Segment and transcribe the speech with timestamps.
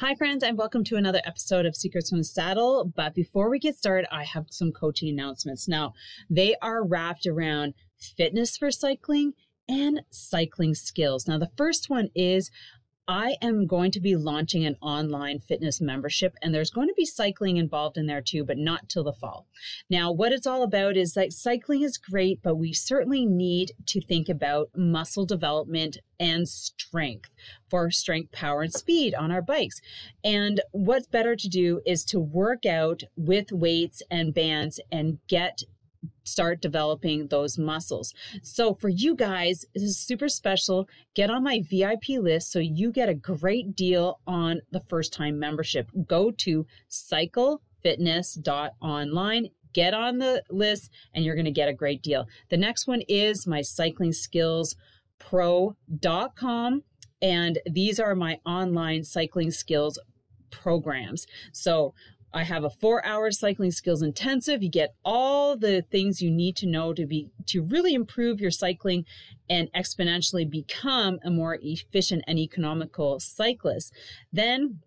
[0.00, 2.92] Hi, friends, and welcome to another episode of Secrets from the Saddle.
[2.94, 5.66] But before we get started, I have some coaching announcements.
[5.66, 5.94] Now,
[6.28, 9.32] they are wrapped around fitness for cycling
[9.68, 11.26] and cycling skills.
[11.26, 12.50] Now, the first one is
[13.08, 17.04] I am going to be launching an online fitness membership, and there's going to be
[17.04, 19.46] cycling involved in there too, but not till the fall.
[19.90, 24.00] Now, what it's all about is that cycling is great, but we certainly need to
[24.00, 27.30] think about muscle development and strength
[27.68, 29.80] for strength, power, and speed on our bikes.
[30.22, 35.64] And what's better to do is to work out with weights and bands and get
[36.24, 38.12] start developing those muscles.
[38.42, 40.88] So for you guys, this is super special.
[41.14, 45.38] Get on my VIP list so you get a great deal on the first time
[45.38, 45.90] membership.
[46.06, 52.26] Go to cyclefitness.online get on the list and you're going to get a great deal.
[52.50, 54.76] The next one is my cycling skills
[55.18, 56.82] pro.com
[57.20, 59.98] and these are my online cycling skills
[60.50, 61.26] programs.
[61.52, 61.94] So
[62.34, 64.62] I have a four hour cycling skills intensive.
[64.62, 68.50] You get all the things you need to know to be to really improve your
[68.50, 69.04] cycling
[69.50, 73.92] and exponentially become a more efficient and economical cyclist.
[74.32, 74.80] Then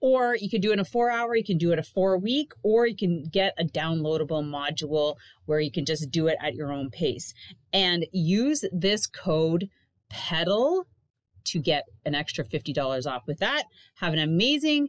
[0.00, 2.18] or you can do it in a four hour, you can do it a four
[2.18, 6.54] week, or you can get a downloadable module where you can just do it at
[6.54, 7.34] your own pace.
[7.72, 9.68] And use this code
[10.10, 10.84] PEDAL
[11.44, 13.22] to get an extra $50 off.
[13.26, 13.64] With that,
[13.96, 14.88] have an amazing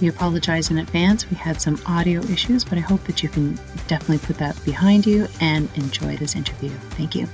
[0.00, 1.30] We apologize in advance.
[1.30, 3.54] We had some audio issues, but I hope that you can
[3.86, 6.70] definitely put that behind you and enjoy this interview.
[6.90, 7.28] Thank you.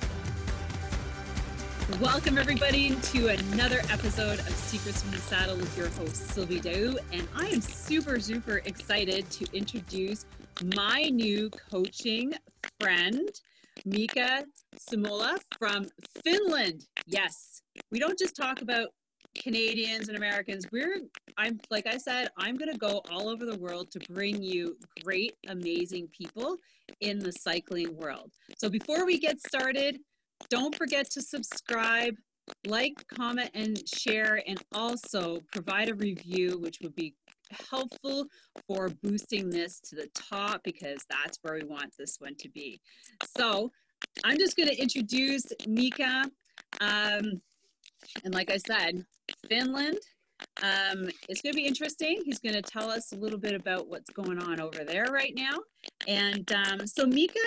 [2.01, 6.97] Welcome, everybody, to another episode of Secrets from the Saddle with your host, Sylvie Dow.
[7.13, 10.27] And I am super, super excited to introduce
[10.77, 12.35] my new coaching
[12.79, 13.29] friend,
[13.85, 14.45] Mika
[14.77, 15.87] Simola from
[16.23, 16.87] Finland.
[17.07, 18.89] Yes, we don't just talk about
[19.35, 21.03] Canadians and Americans, we're
[21.39, 24.77] I'm like I said, I'm going to go all over the world to bring you
[25.05, 26.57] great amazing people
[27.01, 28.33] in the cycling world.
[28.59, 29.99] So before we get started,
[30.49, 32.15] don't forget to subscribe,
[32.67, 37.15] like, comment and share and also provide a review which would be
[37.71, 38.27] helpful
[38.67, 42.81] for boosting this to the top because that's where we want this one to be.
[43.37, 43.71] So,
[44.25, 46.25] I'm just going to introduce Mika
[46.81, 47.41] um,
[48.25, 49.05] and like I said,
[49.49, 49.99] Finland.
[50.63, 52.23] Um, it's going to be interesting.
[52.25, 55.35] He's going to tell us a little bit about what's going on over there right
[55.37, 55.59] now.
[56.09, 57.39] And um, so Mika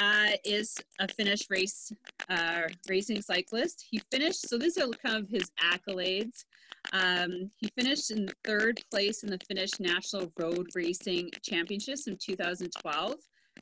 [0.00, 1.92] uh, is a Finnish race
[2.28, 3.86] uh, racing cyclist.
[3.90, 6.44] He finished, so this is kind of his accolades.
[6.92, 13.14] Um, he finished in third place in the Finnish National Road Racing Championships in 2012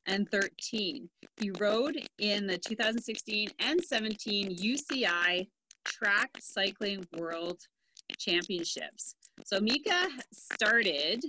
[0.06, 1.08] and 13.
[1.38, 5.48] He rode in the 2016 and 17 UCI
[5.86, 7.60] Track Cycling World
[8.18, 9.14] Championships.
[9.44, 11.24] So Mika started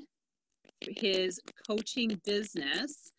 [0.81, 3.11] his coaching business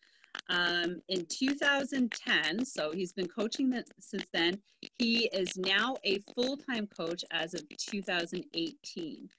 [0.49, 2.65] um, in 2010.
[2.65, 4.59] So he's been coaching since then.
[4.97, 9.29] He is now a full time coach as of 2018.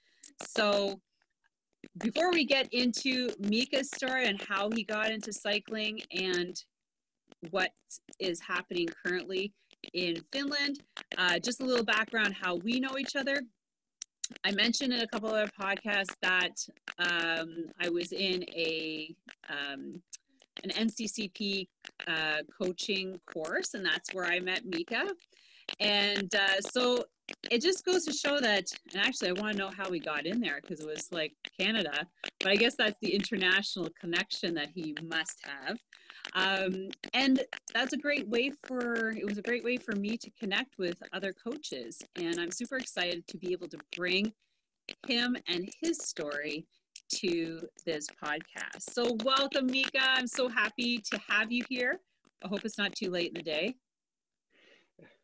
[0.43, 1.01] So
[1.99, 6.63] before we get into Mika's story and how he got into cycling and
[7.51, 7.71] what
[8.19, 9.53] is happening currently,
[9.95, 10.81] in Finland.
[11.17, 13.43] Uh, just a little background how we know each other.
[14.45, 16.55] I mentioned in a couple of podcasts that
[16.99, 19.15] um, I was in a
[19.49, 20.01] um,
[20.63, 21.69] an NCCP
[22.07, 25.09] uh, coaching course, and that's where I met Mika.
[25.79, 27.05] And uh, so
[27.51, 30.27] it just goes to show that, and actually, I want to know how we got
[30.27, 32.07] in there because it was like Canada,
[32.39, 35.79] but I guess that's the international connection that he must have.
[36.35, 37.43] Um, and
[37.75, 41.03] that's a great way for, it was a great way for me to connect with
[41.13, 42.01] other coaches.
[42.17, 44.33] And I'm super excited to be able to bring
[45.07, 46.67] him and his story
[47.15, 48.83] to this podcast.
[48.91, 50.01] So, welcome, Mika.
[50.01, 52.01] I'm so happy to have you here.
[52.45, 53.75] I hope it's not too late in the day.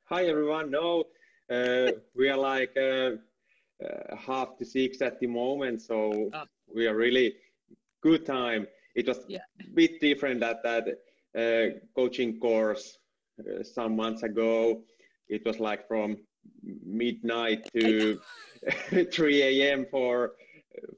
[0.05, 0.71] Hi everyone.
[0.71, 1.05] No,
[1.51, 3.13] uh, we are like uh,
[3.85, 6.45] uh, half to six at the moment, so oh.
[6.73, 7.35] we are really
[8.03, 8.67] good time.
[8.97, 9.45] It was yeah.
[9.61, 10.85] a bit different at that
[11.37, 12.99] uh, coaching course
[13.39, 14.83] uh, some months ago.
[15.29, 16.17] It was like from
[16.85, 18.19] midnight to
[19.13, 19.87] 3 a.m.
[19.91, 20.33] for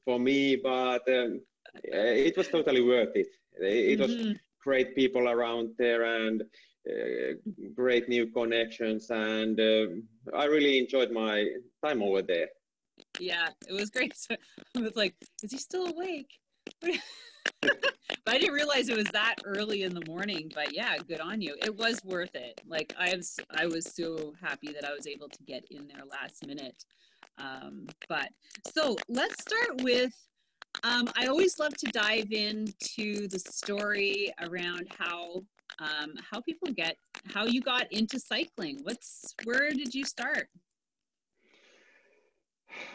[0.05, 1.41] for me, but um,
[1.85, 3.29] it was totally worth it.
[3.61, 4.29] It mm-hmm.
[4.29, 6.43] was great people around there and
[6.89, 7.33] uh,
[7.75, 9.87] great new connections, and uh,
[10.37, 11.47] I really enjoyed my
[11.85, 12.49] time over there.
[13.19, 14.17] Yeah, it was great.
[14.17, 14.37] So
[14.77, 16.33] I was like, "Is he still awake?"
[18.27, 20.51] I didn't realize it was that early in the morning.
[20.55, 21.57] But yeah, good on you.
[21.65, 22.61] It was worth it.
[22.67, 26.05] Like I was, I was so happy that I was able to get in there
[26.11, 26.85] last minute.
[27.39, 28.29] Um, but
[28.73, 30.15] so let's start with.
[30.85, 35.43] Um, I always love to dive into the story around how
[35.79, 36.97] um, how people get
[37.27, 38.81] how you got into cycling.
[38.83, 40.49] What's where did you start?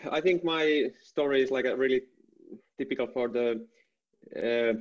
[0.09, 2.01] I think my story is like a really
[2.77, 3.65] typical for the
[4.35, 4.73] uh,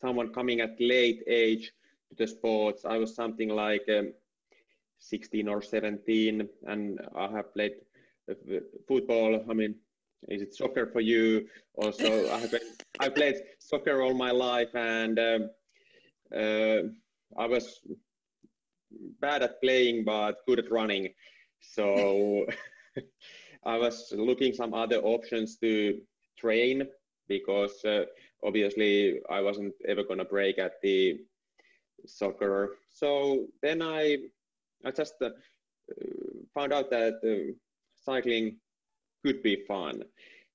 [0.00, 1.72] someone coming at late age
[2.08, 2.84] to the sports.
[2.84, 4.12] I was something like um,
[4.98, 7.72] 16 or 17, and I have played
[8.30, 8.34] uh,
[8.86, 9.44] football.
[9.48, 9.74] I mean,
[10.28, 11.46] is it soccer for you?
[11.74, 12.60] Also, I have been,
[13.00, 15.50] I played soccer all my life, and um,
[16.34, 16.78] uh,
[17.38, 17.80] I was
[19.20, 21.08] bad at playing but good at running.
[21.60, 22.46] So
[23.64, 26.00] I was looking some other options to
[26.38, 26.86] train
[27.28, 28.04] because uh,
[28.44, 31.18] obviously I wasn't ever gonna break at the
[32.06, 32.76] soccer.
[32.90, 34.18] So then I
[34.84, 35.30] I just uh,
[36.54, 37.52] found out that uh,
[38.04, 38.58] cycling
[39.24, 40.02] could be fun,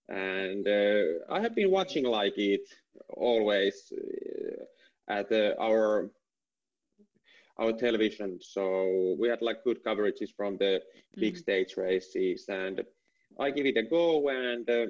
[0.09, 2.67] and uh, I have been watching like it
[3.09, 4.63] always uh,
[5.09, 6.11] at our
[7.59, 8.39] our television.
[8.41, 10.81] So we had like good coverages from the
[11.15, 11.39] big mm-hmm.
[11.39, 12.81] stage races, and
[13.39, 14.29] I give it a go.
[14.29, 14.87] And uh,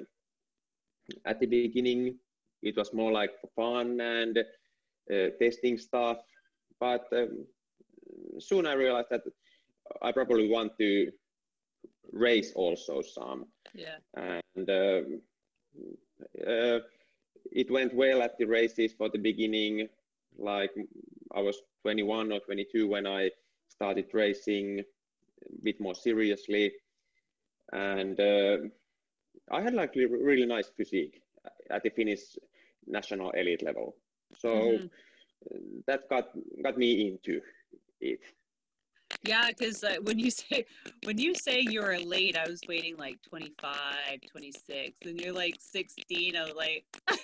[1.24, 2.18] at the beginning,
[2.62, 6.18] it was more like for fun and uh, testing stuff.
[6.78, 7.46] But um,
[8.38, 9.22] soon I realized that
[10.00, 11.10] I probably want to
[12.12, 13.46] race also some.
[13.74, 13.96] Yeah.
[14.16, 15.20] And um,
[16.46, 16.78] uh,
[17.50, 19.88] it went well at the races for the beginning.
[20.38, 20.72] Like
[21.34, 23.30] I was 21 or 22 when I
[23.68, 26.72] started racing a bit more seriously,
[27.72, 28.58] and uh,
[29.50, 31.22] I had like really nice physique
[31.70, 32.20] at the Finnish
[32.86, 33.96] national elite level.
[34.38, 35.56] So mm-hmm.
[35.86, 36.28] that got
[36.62, 37.40] got me into
[38.00, 38.20] it.
[39.24, 40.64] Yeah, because uh, when you say
[41.04, 43.74] when you say you're late, I was waiting like 25,
[44.30, 46.36] 26, and you're like 16.
[46.36, 46.84] I was like,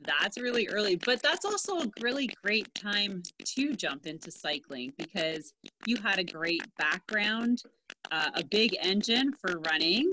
[0.00, 5.54] that's really early, but that's also a really great time to jump into cycling because
[5.86, 7.62] you had a great background,
[8.10, 10.12] uh, a big engine for running.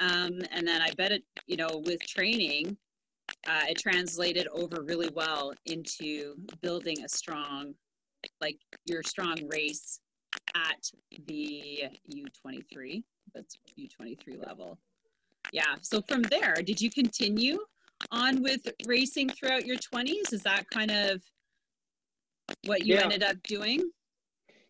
[0.00, 2.76] Um, and then I bet it, you know, with training,
[3.46, 7.74] uh, it translated over really well into building a strong,
[8.40, 10.00] like your strong race
[10.54, 10.90] at
[11.26, 13.02] the U23,
[13.34, 14.78] that's U23 level.
[15.52, 15.74] Yeah.
[15.80, 17.58] So from there, did you continue
[18.10, 20.32] on with racing throughout your 20s?
[20.32, 21.22] Is that kind of
[22.66, 23.02] what you yeah.
[23.02, 23.90] ended up doing?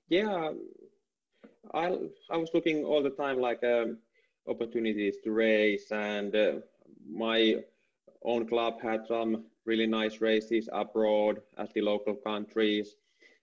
[0.08, 0.52] Yeah,
[1.74, 1.96] I
[2.30, 3.98] I was looking all the time like um,
[4.46, 6.52] opportunities to race, and uh,
[7.08, 7.62] my
[8.24, 12.96] own club had some really nice races abroad at the local countries,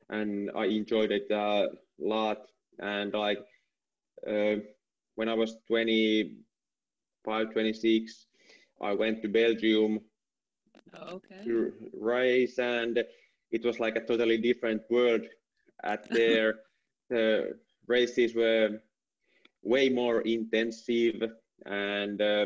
[0.10, 1.68] and I enjoyed it a
[2.00, 2.50] lot.
[2.80, 3.46] And like
[4.28, 4.56] uh,
[5.16, 8.26] when I was 25, 26,
[8.82, 10.00] I went to Belgium
[10.96, 11.44] oh, okay.
[11.46, 13.04] to race, and
[13.52, 15.22] it was like a totally different world
[15.84, 16.60] at there.
[17.10, 17.58] the
[17.88, 18.80] races were
[19.64, 21.24] way more intensive,
[21.66, 22.46] and uh,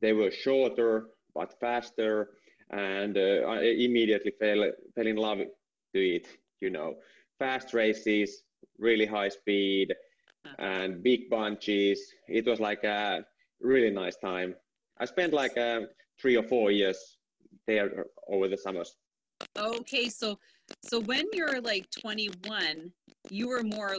[0.00, 2.30] they were shorter but faster.
[2.70, 6.26] And uh, I immediately fell fell in love to it.
[6.60, 6.96] You know,
[7.38, 8.42] fast races,
[8.78, 9.92] really high speed,
[10.44, 10.54] uh-huh.
[10.58, 12.00] and big bunches.
[12.28, 13.24] It was like a
[13.60, 14.54] really nice time
[15.00, 15.80] I spent like uh,
[16.20, 17.16] three or four years
[17.66, 18.96] there over the summers.
[19.56, 20.38] Okay, so
[20.84, 22.92] so when you're like 21,
[23.30, 23.96] you were more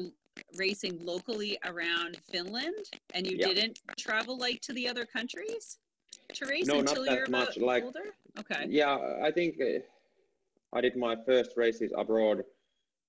[0.56, 2.86] racing locally around Finland,
[3.16, 3.48] and you yeah.
[3.48, 5.80] didn't travel like to the other countries
[6.36, 7.58] to race no, until not you're that much.
[7.58, 8.14] Like, older.
[8.40, 8.66] Okay.
[8.70, 9.80] Yeah, I think uh,
[10.74, 12.44] I did my first races abroad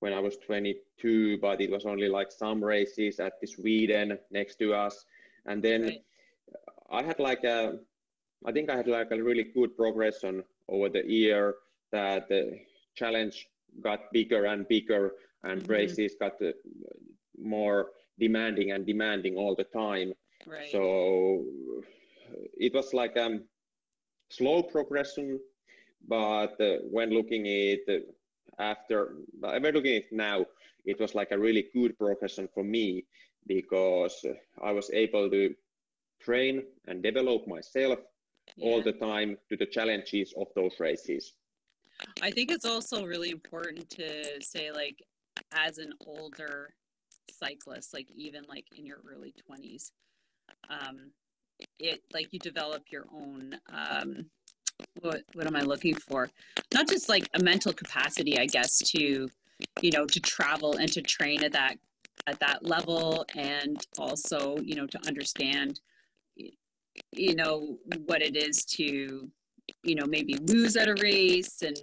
[0.00, 4.56] when I was 22, but it was only like some races at the Sweden next
[4.56, 5.04] to us,
[5.46, 5.82] and then.
[5.82, 6.02] Right
[6.92, 7.78] I had like a,
[8.44, 11.54] I think I had like a really good progression over the year
[11.90, 12.60] that the
[12.94, 13.48] challenge
[13.80, 15.12] got bigger and bigger
[15.42, 15.72] and mm-hmm.
[15.72, 16.52] races got uh,
[17.38, 17.88] more
[18.20, 20.12] demanding and demanding all the time.
[20.46, 20.70] Right.
[20.70, 21.44] So
[22.54, 23.44] it was like a um,
[24.30, 25.40] slow progression,
[26.08, 28.14] but uh, when looking at it
[28.58, 30.46] after, when looking at it now,
[30.84, 33.04] it was like a really good progression for me
[33.46, 34.24] because
[34.62, 35.54] I was able to
[36.20, 37.98] train and develop myself
[38.56, 38.66] yeah.
[38.66, 41.34] all the time to the challenges of those races.
[42.20, 45.02] I think it's also really important to say, like,
[45.52, 46.74] as an older
[47.30, 49.92] cyclist, like even like in your early 20s,
[50.68, 51.10] um,
[51.78, 54.26] it like you develop your own um,
[55.00, 56.30] what what am I looking for?
[56.75, 59.28] Not just like a mental capacity, I guess, to
[59.80, 61.76] you know to travel and to train at that
[62.26, 65.80] at that level, and also you know to understand
[67.12, 69.30] you know what it is to
[69.82, 71.76] you know maybe lose at a race and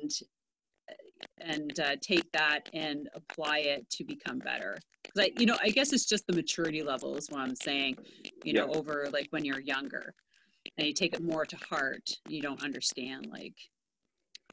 [1.41, 4.77] and uh, take that and apply it to become better.
[5.03, 7.97] Because i you know i guess it's just the maturity level is what i'm saying
[8.43, 8.77] you know yeah.
[8.77, 10.13] over like when you're younger
[10.77, 13.55] and you take it more to heart you don't understand like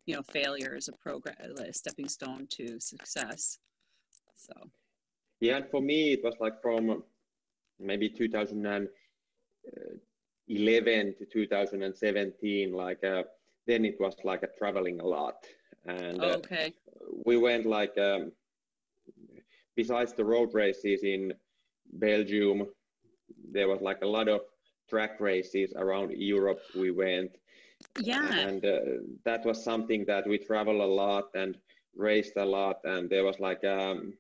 [0.06, 3.58] you know failure is a program a stepping stone to success
[4.36, 4.52] so.
[5.40, 7.02] Yeah and for me it was like from
[7.78, 8.88] maybe 2011
[11.18, 13.22] to 2017 like uh,
[13.66, 15.44] then it was like a traveling a lot
[15.86, 16.72] and oh, okay.
[17.24, 18.32] we went like um,
[19.76, 21.32] besides the road races in
[21.94, 22.66] belgium
[23.52, 24.40] there was like a lot of
[24.88, 27.30] track races around europe we went.
[28.00, 28.32] Yeah.
[28.32, 28.80] And uh,
[29.24, 31.56] that was something that we travel a lot and
[31.94, 34.14] raced a lot and there was like a um,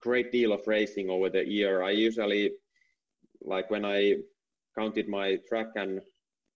[0.00, 1.82] great deal of racing over the year.
[1.82, 2.52] I usually
[3.42, 4.16] like when i
[4.76, 6.00] counted my track and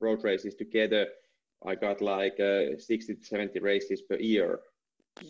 [0.01, 1.07] road races together,
[1.67, 4.61] I got like uh, 60 to 70 races per year.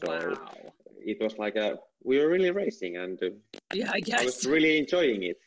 [0.05, 0.73] So wow.
[0.99, 3.31] it was like a we were really racing, and uh,
[3.75, 5.39] yeah, I guess I was really enjoying it.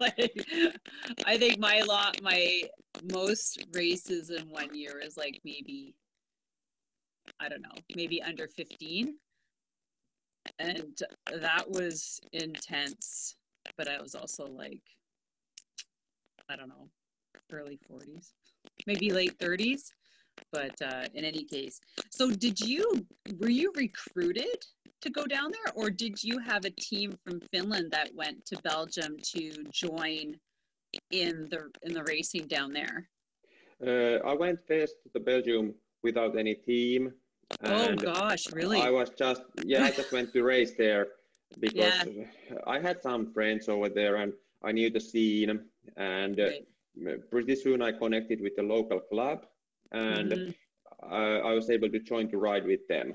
[0.00, 0.46] like,
[1.26, 2.62] I think my lot, my
[3.12, 5.94] most races in one year is like maybe
[7.40, 9.14] I don't know, maybe under 15.
[10.58, 10.98] And
[11.40, 13.36] that was intense,
[13.76, 14.82] but I was also like
[16.48, 16.88] I don't know,
[17.50, 18.30] early 40s,
[18.86, 19.92] maybe late 30s.
[20.52, 21.80] But uh, in any case,
[22.10, 23.06] so did you,
[23.40, 24.64] were you recruited
[25.00, 28.56] to go down there or did you have a team from Finland that went to
[28.62, 30.38] Belgium to join
[31.10, 33.08] in the, in the racing down there?
[33.84, 37.12] Uh, I went first to Belgium without any team.
[37.62, 38.80] Oh gosh, really?
[38.80, 41.08] I was just yeah, I just went to race there
[41.60, 42.24] because yeah.
[42.66, 44.32] I had some friends over there and
[44.64, 45.60] I knew the scene
[45.96, 46.66] and uh, right.
[47.30, 49.46] Pretty soon I connected with the local club
[49.92, 51.12] and mm-hmm.
[51.12, 53.14] I, I, was able to join to ride with them.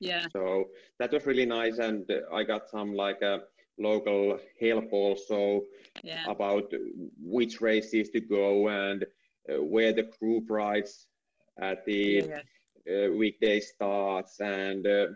[0.00, 0.26] Yeah.
[0.32, 0.66] So
[0.98, 3.40] that was really nice, and I got some like a
[3.78, 5.62] local help also
[6.02, 6.24] yeah.
[6.28, 6.72] about
[7.20, 9.04] which races to go and
[9.48, 11.06] uh, where the group rides
[11.60, 12.40] at the yeah,
[12.86, 13.06] yeah.
[13.06, 15.06] Uh, weekday starts and uh,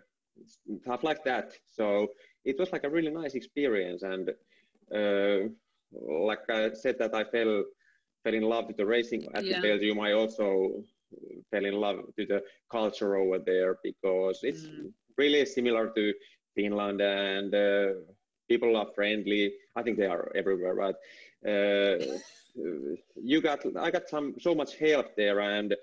[0.83, 1.53] stuff like that.
[1.67, 2.09] So
[2.45, 4.31] it was like a really nice experience, and
[4.95, 5.49] uh,
[5.93, 7.65] like I said that I fell
[8.23, 9.61] fell in love with the racing at yeah.
[9.61, 10.01] Belgium.
[10.01, 10.85] I also
[11.51, 14.93] fell in love with the culture over there because it's mm.
[15.19, 16.15] really similar to
[16.55, 17.95] Finland and uh,
[18.49, 19.53] people are friendly.
[19.77, 20.97] I think they are everywhere, but
[21.49, 21.99] uh,
[23.17, 25.75] you got I got some so much help there, and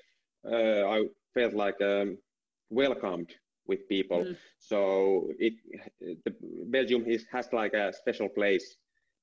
[0.46, 2.18] uh, I felt like um,
[2.70, 3.32] welcomed
[3.68, 4.24] with people.
[4.24, 4.38] Mm.
[4.60, 5.54] So it
[6.26, 6.34] the
[6.68, 8.78] Belgium is, has like a special place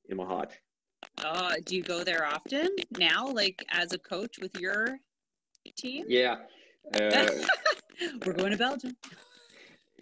[0.08, 0.52] in my heart.
[1.24, 2.68] Oh, do you go there often
[2.98, 4.98] now, like as a coach with your
[5.76, 6.04] team?
[6.08, 6.36] Yeah.
[6.94, 7.26] Uh,
[8.26, 8.96] We're going to Belgium.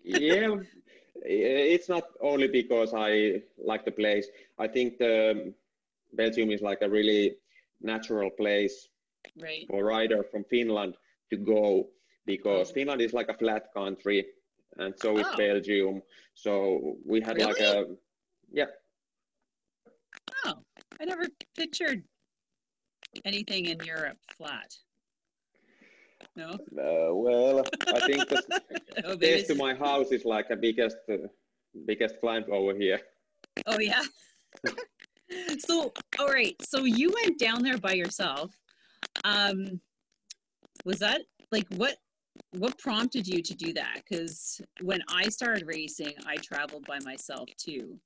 [0.05, 0.57] yeah,
[1.23, 4.27] it's not only because I like the place.
[4.59, 5.55] I think the
[6.13, 7.37] Belgium is like a really
[7.81, 8.89] natural place
[9.41, 9.67] right.
[9.69, 10.95] for rider from Finland
[11.31, 11.89] to go
[12.27, 12.75] because oh.
[12.75, 14.27] Finland is like a flat country
[14.79, 15.37] and so is oh.
[15.37, 16.03] Belgium.
[16.35, 17.53] So we had really?
[17.53, 17.85] like a
[18.53, 18.67] yeah.
[21.01, 22.05] I never pictured
[23.25, 24.75] anything in Europe flat.
[26.37, 26.51] No.
[26.51, 28.25] Uh, well, I think
[29.05, 31.29] oh, stairs to my house is like a biggest, uh,
[31.87, 33.01] biggest climb over here.
[33.67, 34.03] Oh yeah.
[35.59, 36.57] so, all right.
[36.63, 38.51] So you went down there by yourself.
[39.25, 39.81] Um,
[40.85, 41.23] was that
[41.53, 41.97] like what?
[42.51, 44.03] What prompted you to do that?
[44.09, 47.97] Because when I started racing, I traveled by myself too,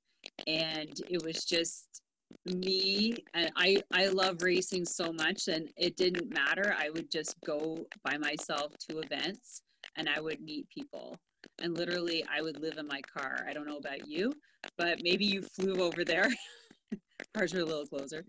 [0.45, 2.03] and it was just
[2.45, 6.75] me and I I love racing so much and it didn't matter.
[6.77, 9.61] I would just go by myself to events
[9.95, 11.17] and I would meet people.
[11.61, 13.45] and literally I would live in my car.
[13.47, 14.33] I don't know about you,
[14.77, 16.29] but maybe you flew over there.
[17.35, 18.25] Cars are a little closer.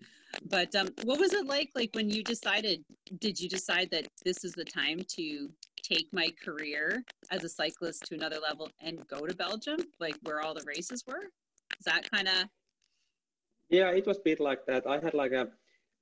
[0.49, 1.71] But um, what was it like?
[1.75, 2.85] Like when you decided,
[3.19, 5.49] did you decide that this is the time to
[5.83, 10.41] take my career as a cyclist to another level and go to Belgium, like where
[10.43, 11.25] all the races were?
[11.79, 12.45] Is that kind of?
[13.71, 14.87] Yeah, it was a bit like that.
[14.87, 15.49] I had like a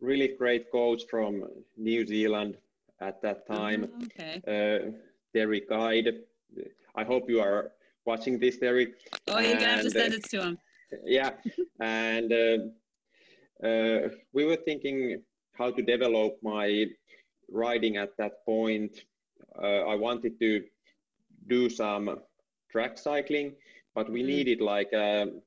[0.00, 1.44] really great coach from
[1.76, 2.56] New Zealand
[3.00, 3.88] at that time.
[3.92, 4.40] Oh, okay.
[4.46, 4.90] Uh,
[5.34, 6.08] Terry Guide.
[6.94, 7.72] I hope you are
[8.06, 8.94] watching this, Terry.
[9.28, 10.58] Oh, you're gonna have to send uh, it to him.
[11.04, 11.32] yeah
[11.80, 12.58] and uh,
[13.66, 15.22] uh, we were thinking
[15.52, 16.86] how to develop my
[17.50, 18.92] riding at that point
[19.62, 20.64] uh, i wanted to
[21.46, 22.18] do some
[22.72, 23.52] track cycling
[23.94, 24.26] but we Mm.
[24.34, 25.42] needed like um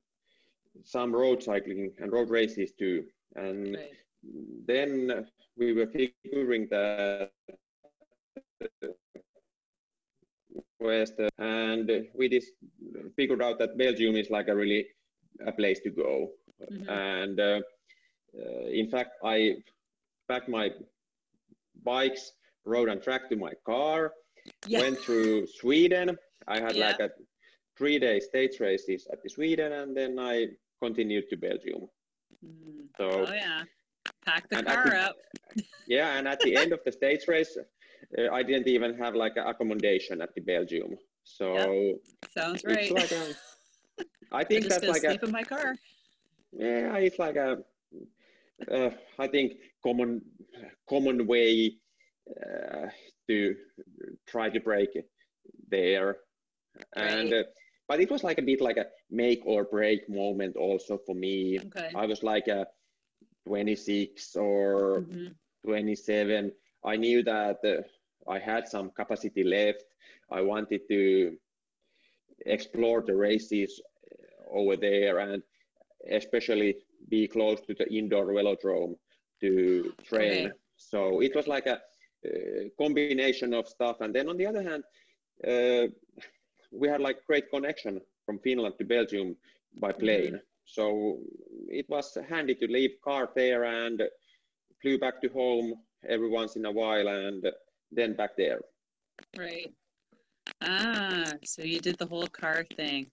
[0.84, 3.04] some road cycling and road races too
[3.36, 3.96] and Right.
[4.66, 5.26] then
[5.56, 7.30] we were figuring that
[10.80, 12.52] west and we just
[13.16, 14.86] figured out that belgium is like a really
[15.46, 16.30] a place to go
[16.70, 16.88] Mhm.
[16.88, 17.60] and uh,
[18.38, 19.56] uh, in fact i
[20.28, 20.70] packed my
[21.84, 22.32] bikes
[22.64, 24.12] rode and track to my car
[24.66, 24.80] Yeah.
[24.80, 26.86] went through sweden i had Yeah.
[26.88, 27.10] like a
[27.76, 30.48] three day stage races at the sweden and then i
[30.86, 31.82] continued to belgium
[32.44, 32.88] Mm.
[32.98, 33.62] so Oh yeah.
[34.26, 35.16] Pack the car could- up.
[35.96, 37.52] yeah and at the end of the stage race
[38.18, 40.92] uh, i didn't even have like an accommodation at the belgium
[41.38, 41.46] so
[42.36, 42.90] Sounds it's right.
[43.00, 43.24] like a,
[44.40, 45.68] i think that's like a in my car.
[46.66, 47.50] Yeah, it's like a,
[48.78, 48.90] uh,
[49.24, 49.48] I think
[49.86, 50.10] common
[50.92, 51.50] common way
[52.44, 52.86] uh,
[53.28, 53.36] to
[54.32, 54.90] try to break
[55.76, 56.10] there,
[56.96, 57.40] and Right.
[57.46, 57.50] uh,
[57.92, 58.86] but it was like a bit like a
[59.22, 61.66] make or break moment also for me.
[61.66, 62.02] Okay.
[62.02, 62.66] I was like a
[63.46, 65.38] 26 or Mhm.
[65.64, 66.52] 27.
[66.84, 67.82] I knew that uh,
[68.30, 69.84] I had some capacity left.
[70.30, 71.38] I wanted to
[72.46, 73.80] explore the races
[74.12, 75.42] uh, over there and
[76.10, 76.76] especially
[77.08, 78.96] be close to the indoor velodrome
[79.40, 80.48] to train.
[80.48, 80.52] Okay.
[80.76, 81.80] So it was like a
[82.26, 84.00] uh, combination of stuff.
[84.00, 84.78] And then on the other hand,
[85.46, 85.88] uh,
[86.72, 89.36] we had like great connection from Finland to Belgium
[89.80, 90.40] by plane.
[90.64, 91.18] So
[91.68, 94.02] it was handy to leave car there and
[94.80, 95.74] flew back to home
[96.08, 97.44] every once in a while and
[97.90, 98.60] then back there.
[99.36, 99.72] Right.
[100.62, 103.06] Ah, so you did the whole car thing.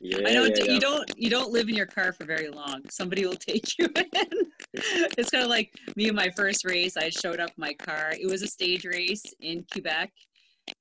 [0.00, 0.72] Yeah, I know yeah, d- yeah.
[0.72, 2.82] you don't you don't live in your car for very long.
[2.90, 4.50] Somebody will take you in.
[4.72, 6.96] it's kind of like me and my first race.
[6.96, 8.12] I showed up in my car.
[8.18, 10.10] It was a stage race in Quebec,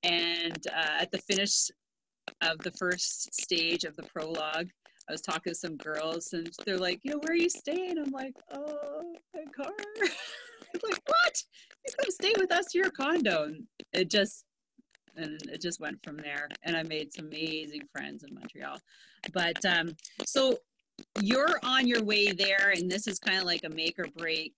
[0.04, 1.70] and uh, at the finish
[2.42, 4.70] of the first stage of the prologue,
[5.10, 7.98] I was talking to some girls, and they're like, "You know, where are you staying?"
[7.98, 9.74] I'm like, "Oh, my car."
[10.74, 11.44] It's like, "What?
[11.86, 14.46] You come stay with us to your condo?" And it just
[15.16, 18.78] and it just went from there and i made some amazing friends in montreal
[19.34, 20.58] but um so
[21.22, 24.54] you're on your way there and this is kind of like a make or break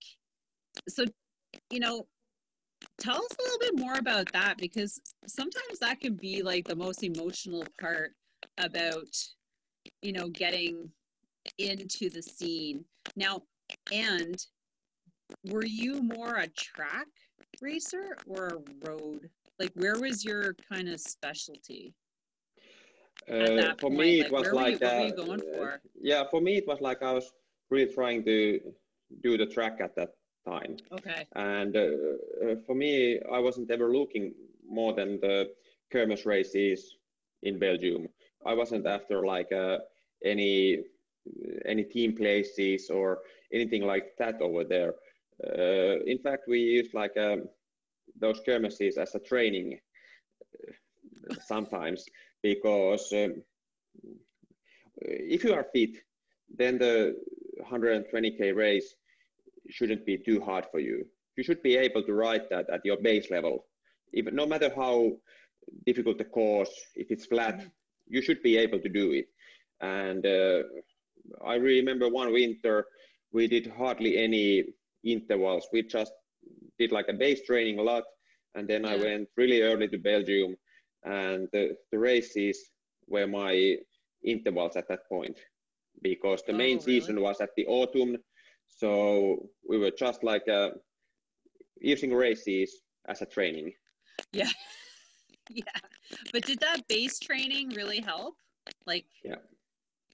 [0.88, 1.04] so
[1.70, 2.06] you know
[2.98, 6.76] tell us a little bit more about that because sometimes that can be like the
[6.76, 8.12] most emotional part
[8.58, 9.06] about
[10.02, 10.90] you know getting
[11.58, 12.84] into the scene
[13.16, 13.42] now
[13.92, 14.46] and
[15.50, 17.06] were you more a track
[17.60, 21.94] racer or a road like where was your kind of specialty
[23.26, 23.94] Uh, for point?
[24.00, 25.80] me, Like, it was were you- like uh, you going uh, for?
[26.00, 27.32] yeah, for me it was like I was
[27.70, 28.60] really trying to
[29.22, 30.10] do the track at that
[30.44, 34.34] time, okay and uh, uh, for me, I wasn't ever looking
[34.68, 35.50] more than the
[35.92, 36.96] Kermesse races
[37.42, 38.08] in Belgium.
[38.46, 39.78] I wasn't after like uh,
[40.24, 40.84] any
[41.64, 43.20] any team places or
[43.52, 44.94] anything like that over there.
[45.42, 47.48] Uh, in fact, we used like um,
[48.18, 49.78] those Kermesses as a training
[51.30, 52.04] uh, sometimes
[52.42, 53.42] because um,
[55.00, 55.96] if you are fit,
[56.56, 57.16] then the
[57.70, 58.94] 120k race
[59.70, 61.04] shouldn't be too hard for you.
[61.36, 63.66] You should be able to ride that at your base level,
[64.12, 65.12] even no matter how
[65.86, 66.70] difficult the course.
[66.94, 67.64] If it's flat,
[68.06, 69.26] you should be able to do it.
[69.80, 70.62] And uh,
[71.44, 72.86] I remember one winter
[73.32, 74.64] we did hardly any
[75.04, 75.66] intervals.
[75.72, 76.12] We just
[76.78, 78.04] did like a base training a lot,
[78.54, 80.56] and then I went really early to Belgium,
[81.04, 82.58] and the, the races
[83.08, 83.76] were my
[84.24, 85.38] intervals at that point
[86.02, 87.00] because the Oh, main really?
[87.00, 88.16] season was at the autumn,
[88.68, 90.70] so we were just like uh,
[91.80, 93.72] using races as a training.
[94.32, 94.48] yeah
[95.50, 95.62] yeah
[96.32, 98.36] but did that base training really help
[98.86, 99.36] like Yeah.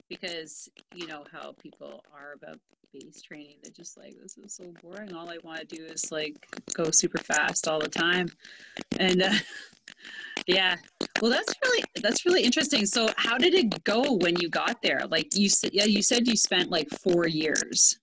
[0.08, 2.58] because you know how people are about
[2.92, 6.10] base training they're just like this is so boring all i want to do is
[6.10, 6.34] like
[6.74, 8.28] go super fast all the time
[8.98, 9.32] and uh,
[10.48, 10.76] yeah
[11.22, 12.86] Well, that's really that's really interesting.
[12.86, 15.02] So, how did it go when you got there?
[15.10, 17.99] Like you said, yeah, you said you spent like four years.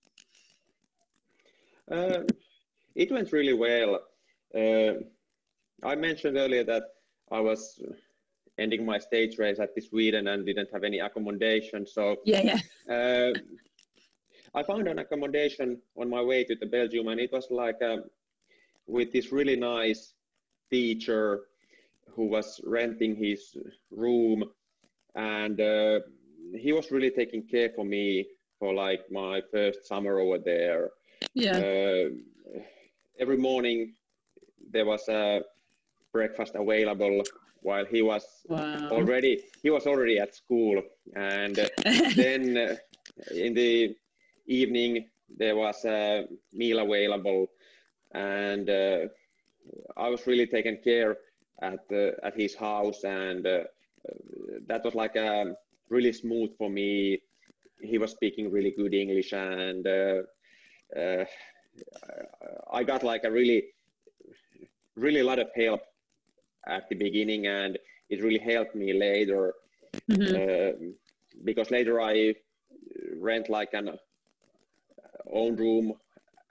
[1.90, 2.20] Uh,
[2.94, 4.00] it went really well.
[4.54, 4.94] Uh,
[5.82, 6.82] I mentioned earlier that
[7.30, 7.80] I was
[8.58, 11.86] ending my stage race at the Sweden and didn't have any accommodation.
[11.86, 12.94] So yeah, yeah.
[12.94, 13.32] Uh,
[14.54, 17.98] I found an accommodation on my way to the Belgium, and it was like uh,
[18.86, 20.14] with this really nice
[20.70, 21.42] teacher
[22.14, 23.56] who was renting his
[23.90, 24.44] room,
[25.14, 26.00] and uh,
[26.56, 28.26] he was really taking care for me
[28.58, 30.90] for like my first summer over there.
[31.34, 31.56] Yeah.
[31.56, 32.10] Uh,
[33.18, 33.94] every morning
[34.70, 35.42] there was a
[36.12, 37.22] breakfast available
[37.62, 38.88] while he was wow.
[38.90, 40.82] already he was already at school.
[41.14, 41.68] And uh,
[42.16, 42.76] then uh,
[43.34, 43.94] in the
[44.46, 47.46] evening there was a meal available.
[48.12, 49.00] And uh,
[49.96, 51.18] i was really taken care
[51.62, 51.84] at
[52.22, 53.04] at his house.
[53.04, 53.64] And uh,
[54.66, 55.54] that was like a
[55.88, 57.20] really smooth for me.
[57.80, 59.32] He was speaking really good english.
[59.32, 59.86] And
[60.96, 61.24] uh, uh,
[62.72, 63.64] i got like a really
[64.96, 65.80] really lot of help
[66.66, 67.78] at the beginning and
[68.10, 69.54] it really helped me later
[70.10, 70.34] mm-hmm.
[70.34, 70.88] uh,
[71.44, 72.34] because later I
[73.16, 73.98] rent like an
[75.30, 75.94] own room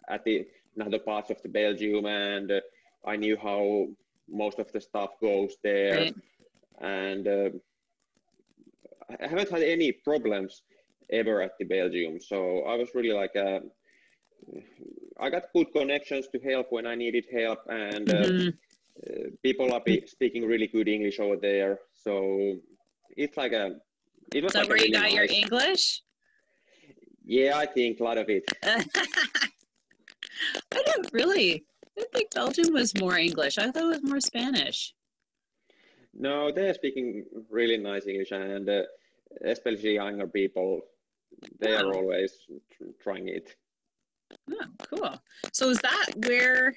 [0.10, 0.46] at the
[0.76, 2.62] another parts of the Belgium and uh,
[3.06, 3.88] I knew how
[4.30, 6.16] most of the stuff goes there right.
[6.82, 7.50] and uh,
[9.10, 10.62] I haven't had any problems
[11.10, 13.60] ever at the Belgium so I was really like a, uh,
[15.20, 18.50] I got good connections to help when I needed help and uh, mm-hmm
[19.44, 21.80] people are speaking really good English over there.
[21.94, 22.58] So
[23.16, 23.76] it's like a.
[24.34, 26.02] It was so like where really you got nice, your English?
[27.26, 28.44] Yeah, I think a lot of it.
[28.64, 28.84] I
[30.72, 31.66] don't really.
[31.98, 33.58] I think Belgium was more English.
[33.58, 34.94] I thought it was more Spanish.
[36.14, 38.84] No, they're speaking really nice English, and uh,
[39.46, 40.82] especially younger people,
[41.60, 42.34] they are always
[43.02, 43.56] trying it.
[44.52, 45.22] Oh, cool.
[45.54, 46.76] So is that where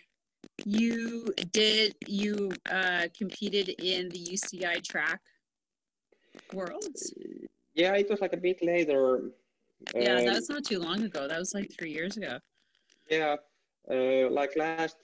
[0.65, 5.21] you did you uh, competed in the UCI track
[6.53, 7.15] worlds?
[7.75, 9.31] Yeah, it was like a bit later.
[9.95, 11.27] Yeah, um, that was not too long ago.
[11.27, 12.39] That was like three years ago.
[13.09, 13.37] Yeah,
[13.91, 14.97] uh, like last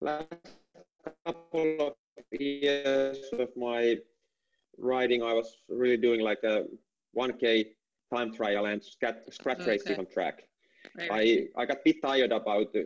[0.00, 0.32] last
[1.24, 1.94] couple of
[2.38, 3.96] years of my
[4.78, 6.64] riding, I was really doing like a
[7.16, 7.66] 1K
[8.14, 9.72] time trial and scratch, scratch okay.
[9.72, 10.42] racing on track.
[11.10, 12.80] I, I got a bit tired about uh,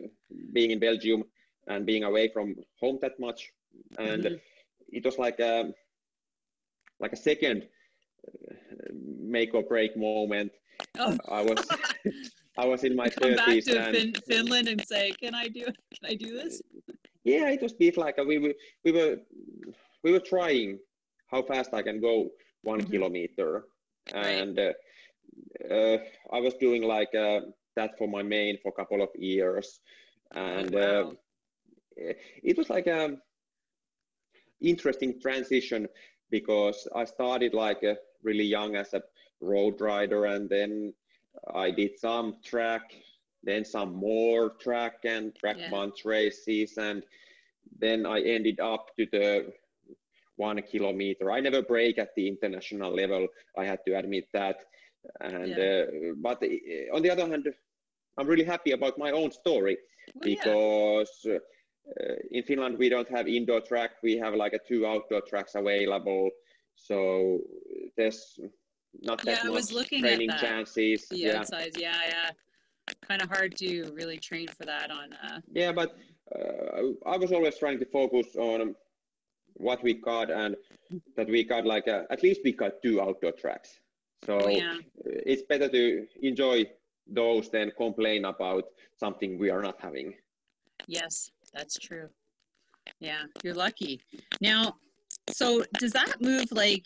[0.53, 1.23] being in Belgium
[1.67, 3.51] and being away from home that much,
[3.97, 4.35] and mm-hmm.
[4.89, 5.71] it was like a
[6.99, 7.67] like a second
[8.27, 8.53] uh,
[8.93, 10.51] make or break moment.
[10.97, 11.17] Oh.
[11.29, 11.67] I was
[12.57, 15.65] I was in my thirties and fin- Finland and say, "Can I do?
[15.65, 16.61] Can I do this?"
[17.23, 19.17] Yeah, it was a bit like we were we were
[20.03, 20.79] we were trying
[21.27, 22.31] how fast I can go
[22.63, 22.91] one mm-hmm.
[22.91, 23.65] kilometer,
[24.11, 24.69] and right.
[24.69, 24.73] uh,
[25.69, 25.97] uh,
[26.31, 27.41] I was doing like a
[27.75, 29.79] that for my main for a couple of years,
[30.33, 31.11] and oh, wow.
[32.09, 33.17] uh, it was like a
[34.61, 35.87] interesting transition
[36.29, 39.01] because I started like a really young as a
[39.41, 40.93] road rider, and then
[41.53, 42.93] I did some track,
[43.43, 45.69] then some more track and track yeah.
[45.69, 47.03] month races, and
[47.79, 49.53] then I ended up to the
[50.35, 51.31] one kilometer.
[51.31, 53.27] I never break at the international level.
[53.57, 54.57] I had to admit that
[55.21, 55.83] and yeah.
[55.83, 57.47] uh, but uh, on the other hand
[58.17, 59.77] i'm really happy about my own story
[60.15, 61.37] well, because yeah.
[61.99, 63.91] uh, in finland we don't have indoor track.
[64.03, 66.29] We have like a two outdoor tracks available.
[66.75, 67.39] So
[67.97, 68.39] there's
[69.01, 71.07] not that yeah, much training chances.
[71.09, 71.39] The yeah.
[71.39, 72.29] outside, yeah yeah.
[73.07, 75.39] Kind of hard to really train for that on uh...
[75.53, 75.95] yeah but
[76.35, 78.75] uh, i was always trying to focus on
[79.55, 80.55] what we got and
[81.15, 83.79] that we got like a, at least we got two outdoor tracks
[84.25, 84.77] so oh, yeah.
[85.03, 86.65] it's better to enjoy
[87.07, 88.65] those than complain about
[88.97, 90.13] something we are not having.
[90.87, 92.09] Yes, that's true.
[92.99, 94.01] Yeah, you're lucky.
[94.39, 94.75] Now,
[95.29, 96.85] so does that move like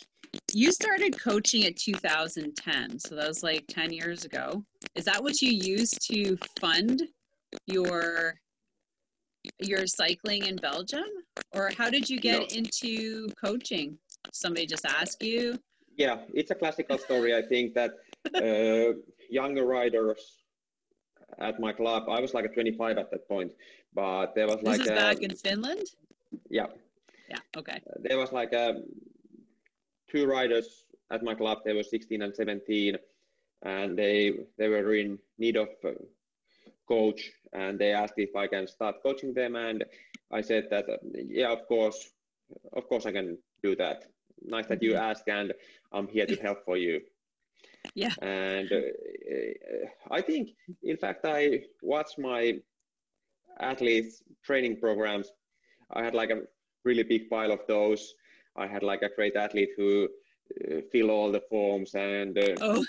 [0.54, 4.64] you started coaching at 2010, so that was like 10 years ago.
[4.96, 7.04] Is that what you used to fund
[7.68, 8.36] your
[9.60, 11.06] your cycling in Belgium
[11.54, 12.58] or how did you get no.
[12.58, 13.98] into coaching?
[14.34, 15.60] Somebody just asked you?
[15.98, 17.36] Yeah, it's a classical story.
[17.36, 17.92] I think that
[18.36, 18.98] uh,
[19.30, 20.44] younger riders
[21.40, 23.52] at my club, I was like a 25 at that point,
[23.94, 25.88] but there was like this is a, back in Finland.
[26.50, 26.68] Yeah.
[27.30, 27.40] Yeah.
[27.58, 27.82] Okay.
[28.02, 28.84] There was like a, um,
[30.10, 31.60] two riders at my club.
[31.66, 32.98] They were 16 and 17,
[33.64, 35.94] and they they were in need of a
[36.88, 39.84] coach, and they asked if I can start coaching them, and
[40.32, 42.12] I said that yeah, of course,
[42.74, 44.06] of course I can do that.
[44.42, 45.54] Nice that you asked, and
[45.92, 47.02] I'm here to help for you.
[47.94, 48.14] Yeah.
[48.22, 50.50] And uh, I think,
[50.82, 52.56] in fact, I watched my
[53.60, 55.32] athletes training programs.
[55.92, 56.42] I had like a
[56.84, 58.14] really big pile of those.
[58.56, 60.08] I had like a great athlete who
[60.68, 62.86] uh, fill all the forms, and uh, Oh,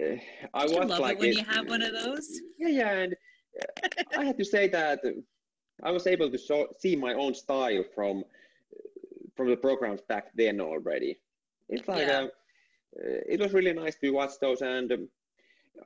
[0.00, 0.16] uh,
[0.54, 2.40] I was love like it when you have one of those.
[2.58, 3.14] yeah, yeah, and
[3.62, 5.00] uh, I had to say that
[5.82, 8.24] I was able to show, see my own style from
[9.40, 11.20] from the programs back then already.
[11.68, 12.20] It's like Yeah.
[12.20, 12.28] uh,
[12.98, 15.08] uh, it was really nice to watch those, and um,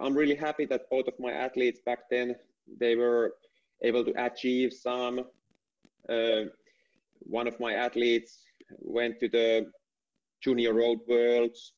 [0.00, 2.36] I'm really happy that both of my athletes back then
[2.80, 3.34] they were
[3.82, 5.20] able to achieve some.
[6.08, 6.44] Uh,
[7.20, 8.44] one of my athletes
[8.80, 9.70] went to the
[10.42, 11.72] junior road worlds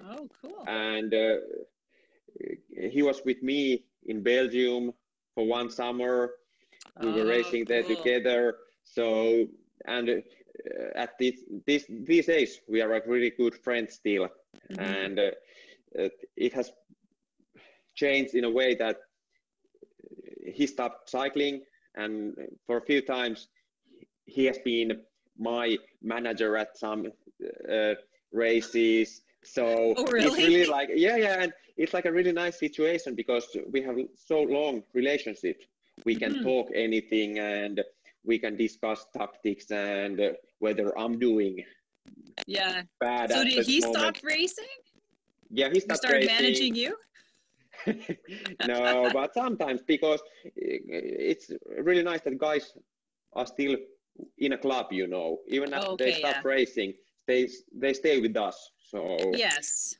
[0.00, 0.68] Oh, cool.
[0.68, 1.36] and uh,
[2.90, 4.92] he was with me in Belgium
[5.34, 6.32] for one summer.
[7.00, 8.56] We were Oh, racing there together.
[8.84, 9.46] So
[9.86, 10.14] and uh,
[10.94, 14.28] at this, this these days we are like really good friends still,
[14.70, 14.78] Mhm.
[14.78, 15.30] and uh,
[16.36, 16.72] it, has
[17.94, 18.96] changed in a way that
[20.46, 21.62] he stopped cycling,
[21.96, 22.34] and
[22.66, 23.48] for a few times
[24.26, 25.02] he has been
[25.38, 27.06] my manager at some
[27.70, 27.94] uh,
[28.32, 29.22] races.
[29.42, 30.42] So Oh, it's really?
[30.42, 34.42] really like yeah, yeah, and it's like a really nice situation because we have so
[34.42, 35.62] long relationship.
[36.04, 36.42] We can Mhm.
[36.42, 37.82] talk anything and
[38.24, 41.64] we can discuss tactics and uh, whether I'm doing
[42.46, 42.82] Yeah.
[43.00, 43.96] bad So did he moment.
[43.96, 44.64] stop racing?
[45.50, 46.42] Yeah, he stopped started racing.
[46.42, 46.96] managing you?
[48.66, 50.20] no, but sometimes because
[50.54, 52.72] it's really nice that guys
[53.32, 53.76] are still
[54.38, 56.42] in a club, you know, even after they Okay, stop yeah.
[56.44, 56.92] racing,
[57.26, 58.70] they they stay with us.
[58.90, 59.96] So Yes.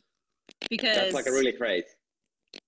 [0.69, 1.85] Because that's like a really great.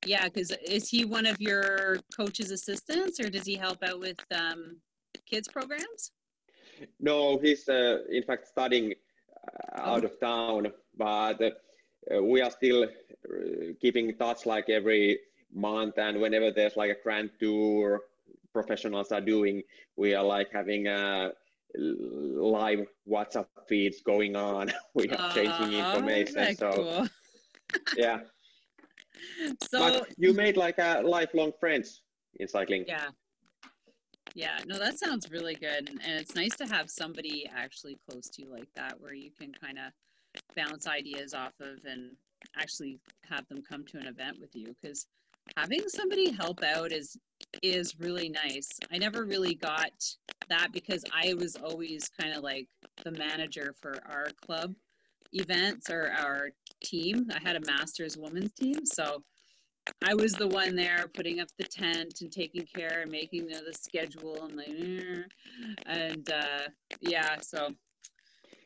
[0.06, 4.18] yeah, because is he one of your coach's assistants or does he help out with
[4.34, 4.76] um,
[5.26, 6.12] kids programs?
[7.00, 8.94] No, he's uh, in fact studying
[9.46, 10.06] uh, out Oh.
[10.06, 11.40] of town, but
[12.14, 12.88] uh, we are still uh,
[13.80, 15.18] keeping in touch like every
[15.52, 15.98] month.
[15.98, 18.02] And whenever there's like a grand tour
[18.52, 19.62] professionals are doing,
[19.96, 21.30] we are like having uh,
[21.76, 24.60] live WhatsApp feeds going on.
[24.94, 26.50] we are changing Oh, information.
[26.50, 27.06] So cool.
[27.94, 28.20] yeah,
[29.62, 32.02] So but you made like a lifelong friends
[32.38, 32.86] in cycling.
[32.86, 33.10] yeah.
[34.34, 35.88] Yeah, no, that sounds really good.
[35.90, 39.52] And, it's nice to have somebody actually close to you like that where you can
[39.52, 39.92] kind of
[40.56, 42.12] bounce ideas off of and
[42.56, 45.06] actually have them come to an event with you because
[45.56, 47.16] having somebody help out is
[47.62, 48.68] is really nice.
[48.90, 49.90] I never really got
[50.48, 52.68] that because I was always kind of like
[53.04, 54.74] the manager for our club
[55.32, 56.50] events or our
[56.82, 57.28] team.
[57.34, 59.22] I had a masters women's team, so
[60.04, 63.50] I was the one there putting up the tent and taking care and making you
[63.50, 65.22] know, the schedule and like, "Eh,"
[65.86, 66.68] and uh,
[67.00, 67.74] yeah, so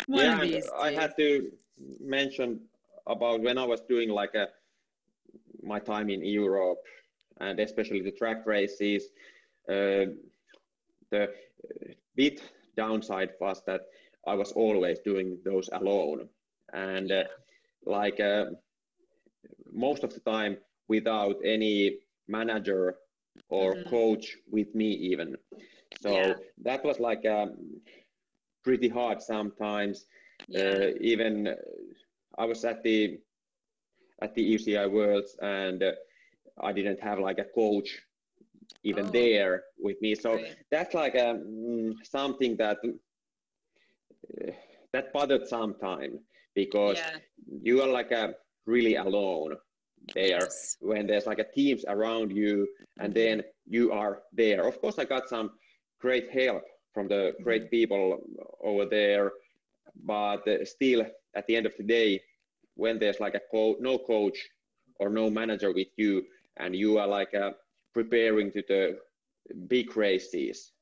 [0.07, 0.99] one yeah, of these I days.
[0.99, 1.53] had to
[2.01, 2.61] mention
[3.07, 4.49] about when I was doing like a
[5.63, 6.83] my time in Europe
[7.41, 9.11] and especially the track races.
[9.69, 10.07] Uh,
[11.11, 11.33] the
[12.15, 12.43] bit
[12.77, 13.83] downside was that
[14.27, 16.29] I was always doing those alone,
[16.73, 17.25] and uh,
[17.85, 18.47] like uh,
[19.73, 20.57] most of the time
[20.89, 22.97] without any manager
[23.49, 23.89] or Mhm.
[23.89, 25.37] coach with me even.
[25.95, 26.37] So Yeah.
[26.63, 27.81] that was like um,
[28.65, 30.07] pretty hard sometimes.
[30.49, 31.55] yeah, Uh, even uh,
[32.39, 33.19] I was at the
[34.23, 35.93] at the UCI Worlds and uh,
[36.63, 38.03] I didn't have like a coach
[38.85, 39.13] even Oh.
[39.13, 40.15] there with me.
[40.15, 40.57] So Right.
[40.71, 44.51] that's like a, mm, something that uh,
[44.93, 46.19] that bothered sometime
[46.55, 47.21] because yeah,
[47.63, 48.35] you are like a
[48.67, 49.57] really alone
[50.15, 50.77] there yes.
[50.81, 52.67] when there's like a teams around you
[53.01, 55.51] and then you are there of course i got some
[56.01, 56.63] great help
[56.95, 57.71] from the great Mm-hmm.
[57.71, 58.19] people
[58.63, 59.33] over there
[60.05, 62.21] but uh, still at the end of the day
[62.75, 64.39] when there's like a co- no coach
[65.01, 66.23] or no manager with you
[66.59, 67.51] and you are like uh,
[67.93, 68.99] preparing to the
[69.69, 70.73] big races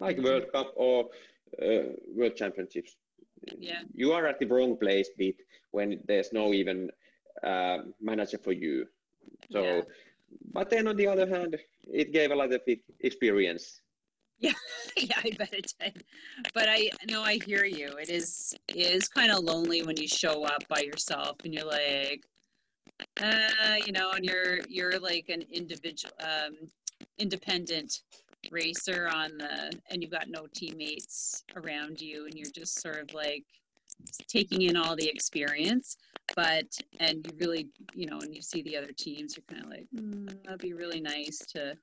[0.00, 0.24] like Mhm.
[0.24, 1.08] world cup or
[1.62, 2.96] uh, world championships
[3.58, 3.82] Yeah.
[3.94, 5.36] you are at the wrong place bit
[5.70, 6.90] when there's no even
[7.42, 8.86] uh, manager for you
[9.50, 9.82] so Yeah.
[10.52, 12.60] but then on the other hand it gave a lot of
[13.00, 13.80] experience
[14.38, 14.52] yeah,
[14.98, 16.04] yeah, I bet it did.
[16.52, 17.88] But I know I hear you.
[17.96, 21.64] It is it is kind of lonely when you show up by yourself and you're
[21.64, 22.22] like,
[23.22, 26.68] uh, you know, and you're you're like an individual, um,
[27.18, 28.02] independent
[28.50, 33.14] racer on the, and you've got no teammates around you, and you're just sort of
[33.14, 33.44] like
[34.28, 35.96] taking in all the experience.
[36.34, 36.66] But
[36.98, 39.86] and you really, you know, when you see the other teams, you're kind of like,
[39.94, 41.76] mm, that'd be really nice to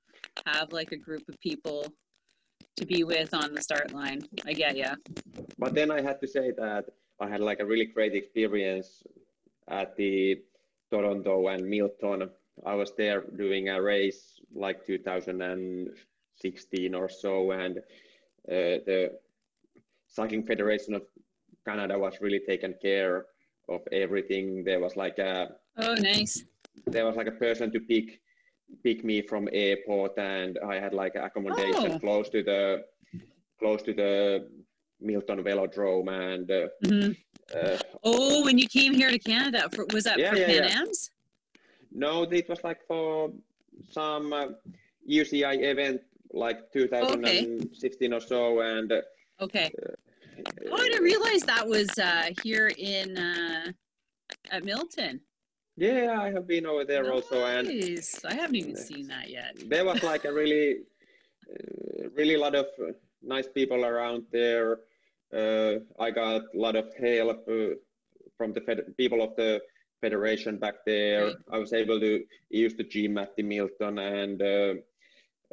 [0.45, 1.88] have like a group of people
[2.78, 4.21] to be with on the start line.
[4.45, 4.95] I get ya.
[5.58, 6.86] But then I had to say that
[7.19, 9.04] I had like a really great experience
[9.69, 10.41] at the
[10.91, 12.30] Toronto and Milton.
[12.65, 17.82] I was there doing a race like 2016 or so, and uh,
[18.86, 19.17] the
[20.08, 21.04] Cycling Federation of
[21.65, 23.26] Canada was really taken care
[23.69, 24.63] of everything.
[24.63, 26.43] There was like a Oh, nice.
[26.88, 28.19] there was like a person to pick
[28.84, 31.99] pick me from airport, and I had like accommodation Oh.
[31.99, 32.84] close to the
[33.60, 34.49] close to the
[34.99, 37.15] Milton Velodrome, and uh, Mhm.
[37.56, 40.63] uh, Oh, when you came here to Canada, for, was that Yeah, for yeah, Pan
[40.63, 40.80] yeah.
[40.82, 41.12] Am's?
[41.91, 43.32] no, it was like for
[43.91, 44.47] some uh,
[45.08, 46.02] UCI event
[46.34, 49.02] like 2016 or so, and uh,
[49.41, 49.71] Okay.
[50.72, 53.72] Oh, I didn't realize that was uh, here in uh,
[54.52, 55.22] at Milton.
[55.78, 57.67] yeah, I have been over there also, and
[58.26, 59.52] I haven't even seen that yet.
[59.67, 60.67] there was like a really
[61.52, 62.91] uh, really lot of uh,
[63.22, 64.80] nice people around there
[65.34, 67.74] uh, i got a lot of help uh,
[68.38, 69.62] from the fed- people of the
[70.02, 71.36] federation back there Right.
[71.56, 72.12] i was able to
[72.50, 74.41] use the gym at the milton and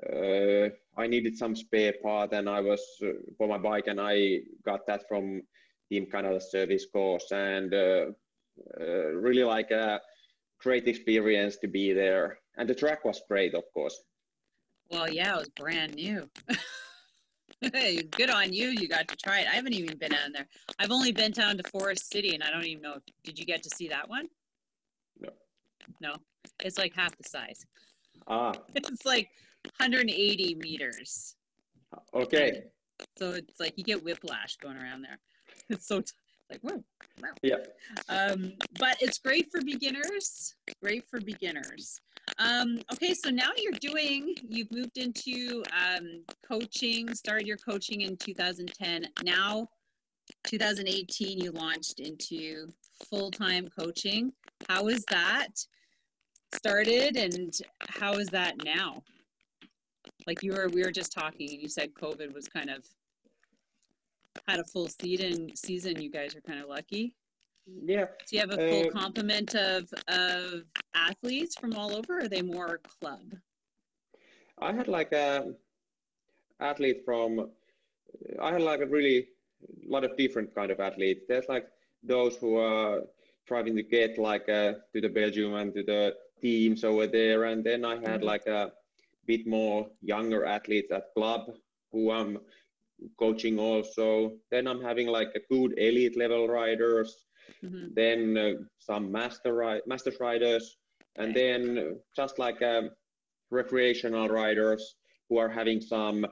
[0.08, 4.38] uh, i needed some spare part and i was uh, for my bike and i
[4.64, 5.42] got that from
[5.88, 8.06] team canada service course and uh,
[8.80, 10.00] uh, really like a
[10.60, 13.98] great experience to be there and the track was great of course
[14.90, 16.28] Well, yeah, it was brand new.
[17.72, 18.68] hey, good on you.
[18.70, 19.46] You got to try it.
[19.46, 20.46] I haven't even been down there.
[20.80, 22.94] I've only been down to Forest City, and I don't even know.
[22.96, 24.26] If, did you get to see that one?
[25.20, 25.30] No.
[26.00, 26.12] No,
[26.64, 27.64] it's like half the size.
[28.26, 29.28] ah It's like
[29.64, 31.36] 180 meters.
[32.14, 32.64] okay
[33.18, 35.18] So it's like you get whiplash going around there.
[35.68, 36.12] It's so t-
[36.50, 36.82] like whoa.
[37.22, 37.28] wow.
[37.42, 37.56] Yeah.
[38.08, 40.54] Um, but it's great for beginners.
[40.82, 42.00] Great for beginners.
[42.38, 44.34] Um, okay, so now you're doing.
[44.48, 47.14] You've moved into um, coaching.
[47.14, 49.06] Started your coaching in 2010.
[49.22, 49.68] Now,
[50.44, 52.68] 2018, you launched into
[53.08, 54.32] full-time coaching.
[54.68, 55.48] How is that
[56.54, 57.54] started, and
[57.88, 59.02] how is that now?
[60.26, 62.84] Like you were, we were just talking, and you said COVID was kind of
[64.48, 65.54] had a full season.
[65.56, 67.14] Season, you guys are kind of lucky.
[67.84, 72.18] yeah Do you have a full Uh, complement of of athletes from all over?
[72.18, 73.24] Or are they more club?
[74.68, 75.54] i had like a
[76.70, 77.30] athlete from
[78.46, 79.18] i had like a really
[79.94, 81.66] lot of different kind of athletes there's like
[82.02, 83.00] those who are
[83.48, 86.02] trying to get like uh, to the belgium and to the
[86.42, 88.30] teams over there and then i had Mhm.
[88.32, 88.60] like a
[89.30, 89.78] bit more
[90.14, 91.42] younger athletes at club
[91.92, 92.38] who i'm
[93.18, 97.10] coaching also then i'm having like a good elite level riders
[97.64, 97.94] Mhm.
[97.94, 100.78] then uh, some master ri- masters riders,
[101.16, 101.82] and then uh,
[102.16, 102.90] just like um,
[103.50, 104.82] recreational riders
[105.28, 106.26] who are having some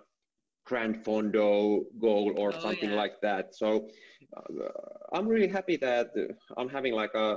[0.67, 2.97] gran fondo goal or Oh, something yeah.
[3.03, 3.55] like that.
[3.55, 3.89] So
[4.37, 4.69] uh,
[5.15, 7.37] I'm really happy that uh, I'm having like a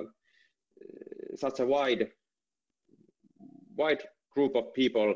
[1.36, 2.10] such a wide
[3.76, 4.04] wide
[4.36, 5.14] group of people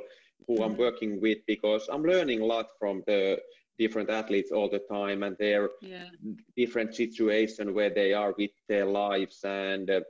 [0.48, 0.78] who I'm Mhm.
[0.78, 3.40] working with because I'm learning a lot from the
[3.78, 6.10] different athletes all the time and their Yeah.
[6.56, 10.02] different situation where they are with their lives and uh,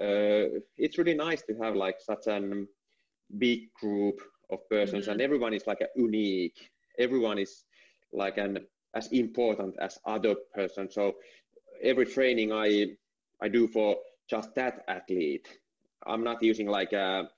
[0.00, 2.64] uh, it's really nice to have like such a
[3.38, 7.64] big group of persons and everyone is like a unique everyone is
[8.12, 8.58] like an
[8.94, 11.14] as important as other person so
[11.82, 12.86] every training i
[13.42, 13.96] i do for
[14.28, 15.58] just that athlete
[16.06, 17.28] i'm not using like a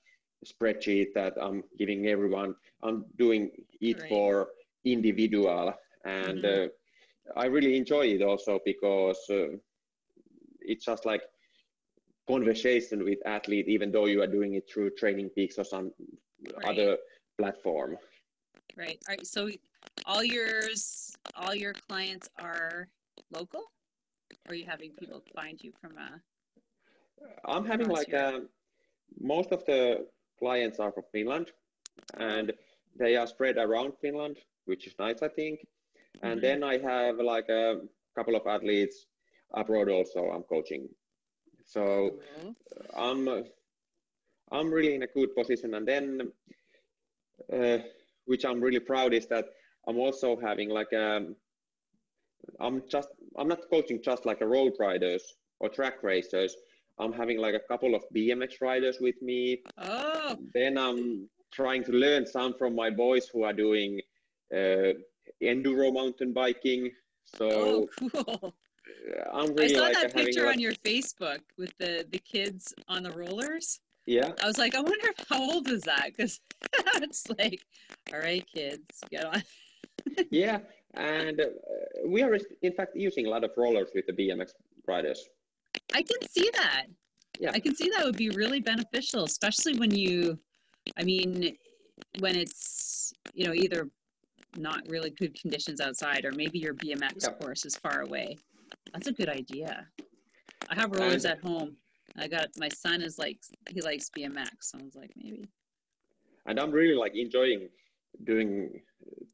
[0.45, 3.49] spreadsheet that i'm giving everyone i'm doing
[3.81, 4.07] it Right.
[4.07, 4.47] for
[4.85, 5.73] individual
[6.05, 6.45] and Mhm.
[6.45, 6.67] uh,
[7.35, 9.47] i really enjoy it also because uh,
[10.61, 11.21] it's just like
[12.27, 15.91] conversation with athlete even though you are doing it through TrainingPeaks or some
[16.57, 16.65] Right.
[16.65, 16.97] other
[17.37, 17.97] platform
[18.75, 18.97] Right.
[19.07, 19.25] All right.
[19.27, 19.49] So
[20.05, 22.87] all yours, all your clients are
[23.31, 23.71] local,
[24.47, 26.21] or are you having people find you from a?
[27.45, 28.25] i'm having like Europe.
[28.25, 28.47] um,
[29.19, 30.05] most of the
[30.39, 31.51] clients are from finland
[32.17, 32.53] and
[32.97, 35.59] they are spread around finland which is nice i think
[36.23, 36.41] and Mhm.
[36.41, 37.81] then i have like a
[38.15, 39.07] couple of athletes
[39.53, 40.87] abroad also i'm coaching
[41.65, 41.85] so
[42.35, 42.55] Cool.
[42.95, 43.45] I'm
[44.51, 46.31] I'm really in a good position, and then
[47.53, 47.79] uh,
[48.25, 49.45] which I'm really proud is that
[49.87, 51.35] I'm also having like um
[52.59, 56.55] I'm just I'm not coaching just like a road riders or track racers.
[56.99, 59.61] I'm having like a couple of BMX riders with me.
[59.77, 64.01] Oh, Then I'm trying to learn some from my boys who are doing
[64.53, 64.93] uh,
[65.41, 66.91] enduro mountain biking.
[67.25, 68.53] So oh, cool.
[68.53, 73.03] uh, I'm I saw like that picture on your Facebook with the the kids on
[73.03, 73.79] the rollers.
[74.05, 74.31] yeah.
[74.43, 76.05] I was like, I wonder how old is that?
[76.07, 76.41] Because
[76.95, 77.61] it's like,
[78.13, 79.43] all right, kids, get on.
[80.31, 80.59] yeah,
[80.95, 81.45] and uh,
[82.07, 84.51] we are in fact using a lot of rollers with the BMX
[84.87, 85.29] riders.
[85.93, 86.85] I can see that.
[87.39, 87.51] Yeah.
[87.53, 90.37] I can see that would be really beneficial, especially when you,
[90.97, 91.55] I mean,
[92.19, 93.89] when it's, you know, either
[94.57, 97.33] not really good conditions outside or maybe your BMX Yeah.
[97.33, 98.37] course is far away.
[98.93, 99.87] That's a good idea.
[100.69, 101.77] I have rollers And- at home.
[102.17, 103.37] I got my son is like
[103.69, 105.47] he likes BMX, so I was like maybe.
[106.47, 107.69] and I'm really like enjoying
[108.23, 108.81] doing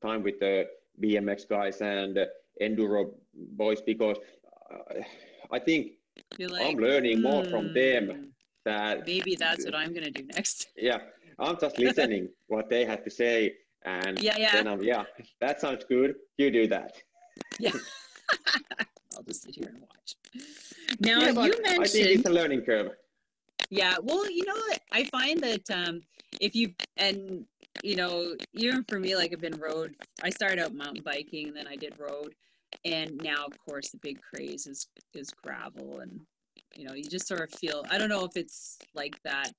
[0.01, 0.67] time with the
[1.01, 2.19] BMX guys and
[2.61, 4.17] enduro boys because
[4.69, 5.01] uh,
[5.51, 5.93] I think
[6.37, 8.23] You're like I'm learning more from them "Hmm,
[8.65, 10.67] that Maybe that's what I'm gonna do next.
[10.77, 10.99] yeah
[11.39, 13.55] I'm just listening what they had to say
[13.85, 14.53] and Yeah, yeah.
[14.53, 15.03] then I'm yeah
[15.41, 16.91] that sounds good you do that
[17.59, 17.71] Yeah.
[19.15, 20.15] I'll just sit here and watch.
[20.99, 22.91] Now yeah, you I think mentioned it's a learning curve
[23.69, 24.61] Yeah, well, you know?
[24.91, 26.01] I find that um,
[26.41, 27.45] if you and
[27.83, 29.95] you know, even for me, like I've been road.
[30.23, 32.33] I started out mountain biking, then I did road,
[32.83, 36.21] and now, of course, the big craze is is gravel, and
[36.75, 37.85] you know, you just sort of feel.
[37.89, 39.53] I don't know if it's like that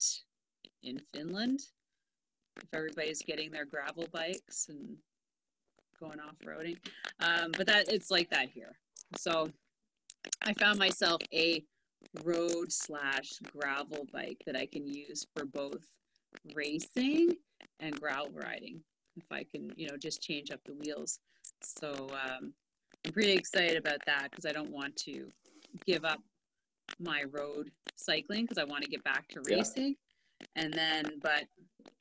[0.82, 1.60] in Finland,
[2.56, 4.96] if everybody's getting their gravel bikes and
[5.98, 6.76] going off roading,
[7.20, 8.76] um, but that it's like that here.
[9.16, 9.48] So,
[10.42, 11.64] I found myself a
[12.24, 15.84] road slash gravel bike that I can use for both
[16.54, 17.36] racing
[17.80, 18.80] and gravel riding
[19.16, 21.18] if I can, you know, just change up the wheels.
[21.62, 22.52] So um,
[23.04, 25.30] I'm pretty excited about that because I don't want to
[25.86, 26.20] give up
[26.98, 29.56] my road cycling because I want to get back to Yeah.
[29.56, 29.96] racing.
[30.54, 31.44] And then, but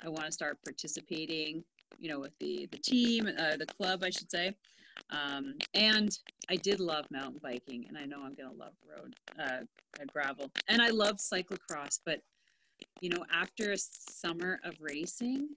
[0.03, 1.63] I want to start participating,
[1.99, 4.55] you know, with the the team, uh, the club, I should say.
[5.09, 6.17] Um, and
[6.49, 9.43] I did love mountain biking, and I know I'm gonna love road uh,
[10.01, 11.99] uh, gravel, and I love cyclocross.
[12.05, 12.21] But
[13.01, 15.49] you know, after a summer of racing,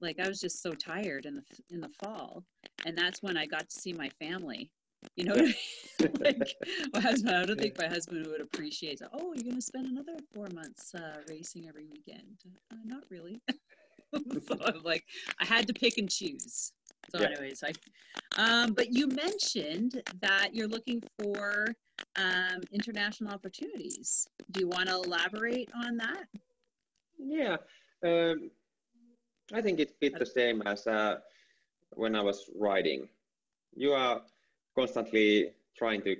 [0.00, 2.44] like I was just so tired in the in the fall,
[2.84, 4.70] and that's when I got to see my family.
[5.16, 6.12] You know, what I mean?
[6.20, 6.56] like
[6.92, 7.36] my husband.
[7.36, 9.00] I don't think my husband would appreciate.
[9.00, 9.08] it.
[9.12, 12.38] Oh, you're gonna spend another four months uh, racing every weekend?
[12.72, 13.40] Uh, not really.
[14.14, 15.04] so I'm like,
[15.40, 16.72] I had to pick and choose.
[17.10, 17.28] So, Yeah.
[17.28, 17.72] anyways, I.
[18.36, 21.66] Um, but you mentioned that you're looking for
[22.16, 24.26] um, international opportunities.
[24.50, 26.24] Do you want to elaborate on that?
[27.18, 27.56] Yeah,
[28.04, 28.50] um,
[29.52, 31.18] I think it's a bit the same as uh,
[31.94, 33.08] when I was writing.
[33.74, 34.22] You are
[34.76, 36.16] constantly trying to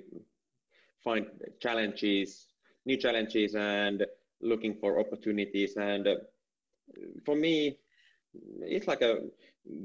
[1.03, 1.27] find
[1.59, 2.47] challenges,
[2.85, 4.05] new challenges, and
[4.41, 5.75] looking for opportunities.
[5.77, 6.15] And uh,
[7.25, 7.77] for me,
[8.61, 9.21] it's like a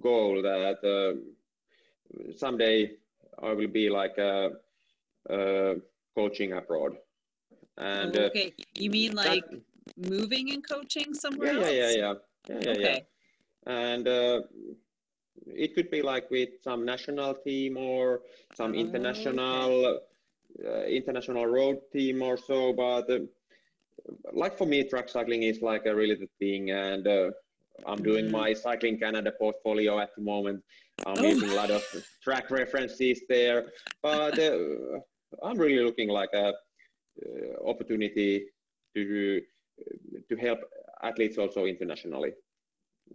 [0.00, 1.14] goal that uh,
[2.36, 2.92] someday
[3.42, 4.50] I will be like uh,
[5.30, 5.74] uh,
[6.14, 6.96] coaching abroad.
[7.78, 9.44] And uh, okay, you mean that- like
[9.96, 11.66] moving and coaching somewhere yeah, else?
[11.70, 12.14] yeah, yeah,
[12.48, 12.98] yeah, yeah, yeah, yeah.
[13.66, 14.40] And uh,
[15.46, 18.20] it could be like with some national team or
[18.54, 20.00] some Oh, international
[20.64, 22.72] uh, international road team or so.
[22.72, 23.20] But uh,
[24.32, 27.30] like for me, track cycling is like a really the thing, and uh,
[27.86, 28.32] I'm doing Mhm.
[28.32, 30.62] my Cycling Canada portfolio at the moment.
[31.06, 31.28] I'm Oh.
[31.34, 31.82] using a lot of
[32.22, 33.72] track references there,
[34.02, 35.00] but uh,
[35.42, 36.48] I'm really looking like a
[37.24, 38.46] uh, opportunity
[38.94, 39.40] to
[40.28, 40.60] to help
[41.02, 42.32] athletes also internationally.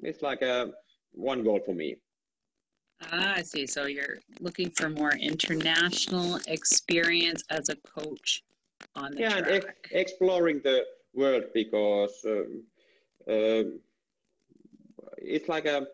[0.03, 0.73] It's like a
[1.13, 1.95] one goal for me.
[3.11, 3.65] Ah, I see.
[3.67, 8.43] So you're looking for more international experience as a coach
[8.95, 9.63] on the yeah, and track.
[9.65, 12.63] ex- exploring the world because um,
[13.29, 13.79] um,
[15.17, 15.87] it's like a.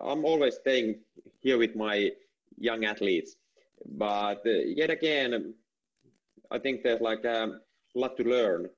[0.00, 1.00] I'm always staying
[1.40, 2.10] here with my
[2.58, 3.36] young athletes,
[3.96, 5.54] but uh, yet again,
[6.50, 7.60] I think there's like a
[7.94, 8.70] lot to learn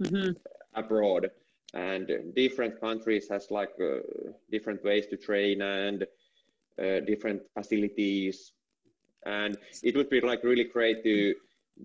[0.00, 0.36] Mhm.
[0.74, 1.30] abroad
[1.74, 3.98] and different countries has like uh,
[4.50, 6.06] different ways to train and uh,
[6.80, 8.52] different facilities.
[9.26, 11.34] And it would be like really great to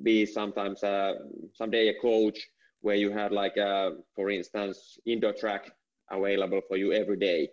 [0.03, 1.13] be sometimes uh,
[1.53, 2.39] someday a coach
[2.81, 5.71] where you had like uh, for instance indoor track
[6.11, 7.49] available for you every day.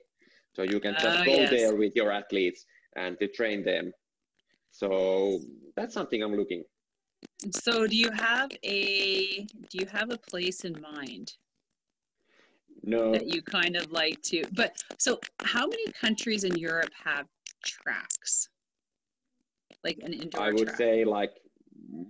[0.54, 1.50] So you can just Ah, go yes.
[1.50, 2.66] there with your athletes
[2.96, 3.92] and to train them.
[4.70, 5.40] So
[5.76, 6.64] that's something i'm looking.
[7.50, 11.34] So do you have a do you have a place in mind
[12.84, 17.26] no that you kind of like to but so how many countries in Europe have
[17.64, 18.48] tracks?
[19.84, 20.76] Like an indoor i would track?
[20.76, 21.34] say like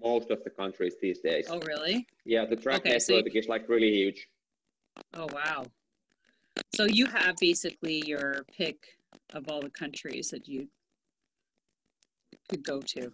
[0.01, 2.07] most of the countries these days Oh really?
[2.25, 4.29] Yeah, the track Okay, so you- is like really huge.
[5.15, 5.65] Oh wow.
[6.75, 8.99] So you have basically your pick
[9.33, 10.69] of all the countries that you
[12.49, 13.13] could go to.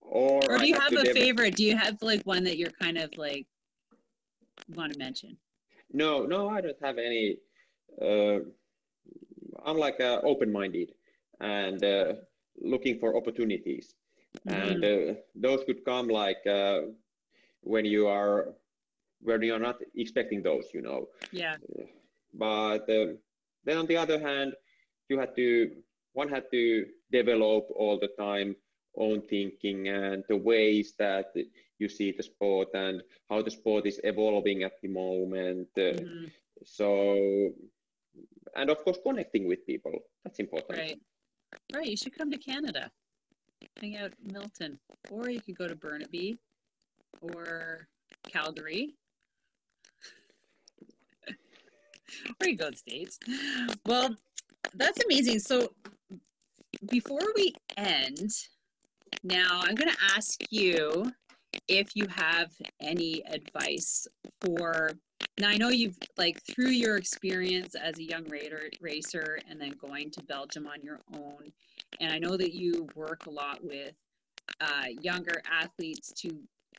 [0.00, 1.56] Or, Or I do you have have a favorite?
[1.56, 3.46] Do you have like one that you're kind of like
[4.74, 5.36] want to mention?
[5.92, 7.38] No, no, I don't have any.
[8.00, 8.40] Uh,
[9.64, 10.92] I'm like uh, open-minded,
[11.40, 12.12] and uh,
[12.60, 13.94] looking for opportunities.
[14.46, 14.68] Mm-hmm.
[14.68, 16.80] And uh, those could come like uh,
[17.62, 18.54] when you are
[19.20, 21.08] when you're not expecting those, you know.
[21.32, 21.56] Yeah.
[22.34, 23.14] But uh,
[23.64, 24.52] then on the other hand,
[25.08, 25.70] you had to
[26.12, 28.54] one had to develop all the time
[28.96, 31.32] own thinking and the ways that
[31.78, 35.68] you see the sport and how the sport is evolving at the moment.
[35.76, 36.26] Mm-hmm.
[36.64, 37.50] So,
[38.56, 39.92] and of course, connecting with people.
[40.24, 40.78] That's important.
[40.78, 41.00] Right.
[41.74, 41.86] Right.
[41.86, 42.90] You should come to Canada,
[43.80, 44.78] hang out in Milton,
[45.10, 46.38] or you could go to Burnaby
[47.22, 47.88] or
[48.28, 48.94] Calgary.
[52.40, 53.18] or you go to States.
[53.86, 54.14] Well,
[54.74, 55.38] that's amazing.
[55.38, 55.72] So,
[56.90, 58.30] before we end,
[59.22, 61.12] now I'm going to ask you
[61.68, 62.50] if you have
[62.80, 64.06] any advice
[64.40, 64.92] for
[65.40, 69.72] now i know you've like through your experience as a young racer, racer and then
[69.80, 71.52] going to belgium on your own
[72.00, 73.92] and i know that you work a lot with
[74.60, 76.30] uh, younger athletes to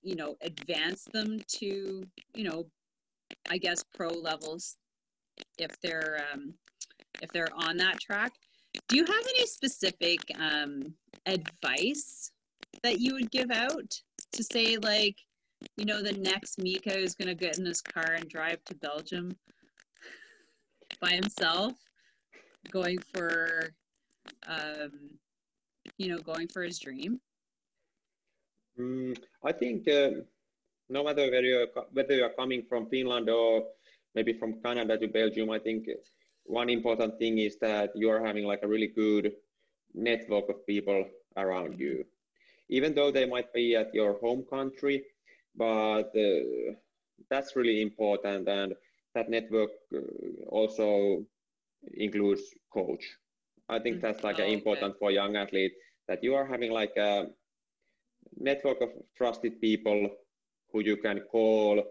[0.01, 2.65] you know advance them to you know
[3.49, 4.77] i guess pro levels
[5.57, 6.53] if they're um,
[7.21, 8.33] if they're on that track.
[8.87, 10.93] Do you have any specific um,
[11.25, 12.31] advice
[12.83, 14.01] that you would give out
[14.33, 15.17] to say like
[15.77, 18.75] you know the next Mika is going to get in his car and drive to
[18.75, 19.35] Belgium
[21.01, 21.73] by himself
[22.71, 23.73] going for
[24.47, 24.91] um
[25.97, 27.19] you know going for his dream?
[28.79, 30.11] Mm, i think uh,
[30.89, 33.63] no matter whether you're whether you're coming from finland or
[34.15, 35.87] maybe from canada to belgium i think
[36.45, 39.33] one important thing is that you're having like a really good
[39.93, 41.03] network of people
[41.35, 42.05] around you
[42.69, 45.03] even though they might be at your home country,
[45.55, 46.73] but uh,
[47.29, 48.47] that's really important.
[48.47, 48.73] And
[49.15, 49.99] that network uh,
[50.47, 51.25] also
[51.95, 53.03] includes coach.
[53.67, 54.05] I think mm-hmm.
[54.05, 54.99] that's like oh, important okay.
[54.99, 55.73] for young athlete
[56.07, 57.27] that you are having like a
[58.37, 60.09] network of trusted people
[60.71, 61.83] who you can call,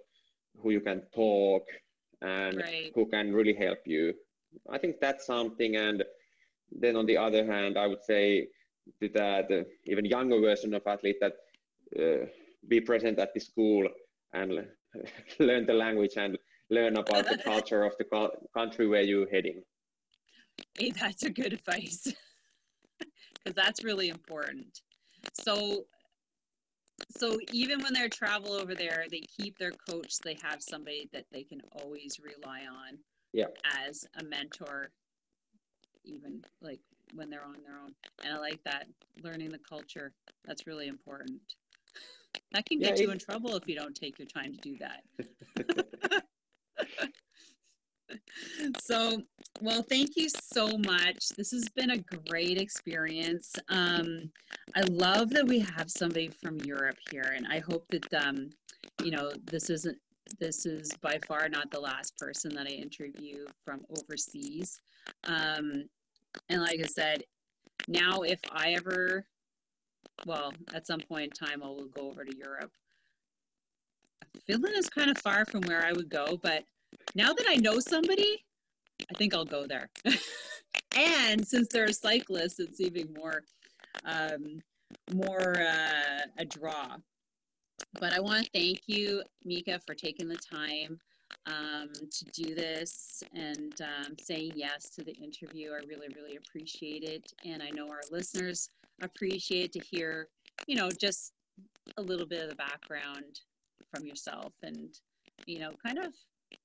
[0.60, 1.62] who you can talk,
[2.20, 2.92] and right.
[2.94, 4.14] who can really help you.
[4.70, 5.76] I think that's something.
[5.76, 6.04] And
[6.70, 8.48] then on the other hand, I would say
[9.00, 11.34] to that uh, even younger version of athlete that
[11.98, 12.26] uh,
[12.68, 13.86] be present at the school
[14.32, 14.52] and
[15.38, 16.38] learn the language and
[16.70, 19.62] learn about the culture of the country where you're heading.
[20.78, 22.12] Hey, that's a good advice
[22.98, 24.82] because that's really important.
[25.32, 25.84] So,
[27.16, 30.18] so even when they travel over there, they keep their coach.
[30.18, 32.98] They have somebody that they can always rely on.
[33.32, 33.46] Yeah.
[33.86, 34.90] As a mentor,
[36.04, 36.80] even like
[37.18, 37.92] when they're on their own.
[38.24, 38.86] And I like that
[39.22, 40.12] learning the culture.
[40.46, 41.40] That's really important.
[42.52, 44.76] That can get yeah, you in trouble if you don't take your time to do
[44.78, 46.22] that.
[48.80, 49.22] so,
[49.60, 51.28] well, thank you so much.
[51.36, 51.98] This has been a
[52.28, 53.54] great experience.
[53.68, 54.30] Um,
[54.74, 58.50] I love that we have somebody from Europe here, and I hope that um,
[59.02, 59.98] you know this isn't
[60.38, 64.80] this is by far not the last person that I interview from overseas.
[65.24, 65.84] Um,
[66.48, 67.22] and like I said,
[67.86, 69.26] now if I ever,
[70.26, 72.72] well, at some point in time, I will go over to Europe.
[74.46, 76.64] Finland is kind of far from where I would go, but
[77.14, 78.44] now that I know somebody,
[79.10, 79.90] I think I'll go there.
[80.96, 83.42] and since they're a cyclist, it's even more,
[84.04, 84.60] um,
[85.12, 86.96] more uh, a draw.
[88.00, 91.00] But I want to thank you, Mika, for taking the time
[91.46, 95.70] um, to do this and um, saying yes to the interview.
[95.70, 97.32] I really, really appreciate it.
[97.44, 98.70] And I know our listeners
[99.02, 100.28] appreciate to hear,
[100.66, 101.32] you know, just
[101.96, 103.40] a little bit of the background
[103.94, 104.98] from yourself and,
[105.46, 106.12] you know, kind of,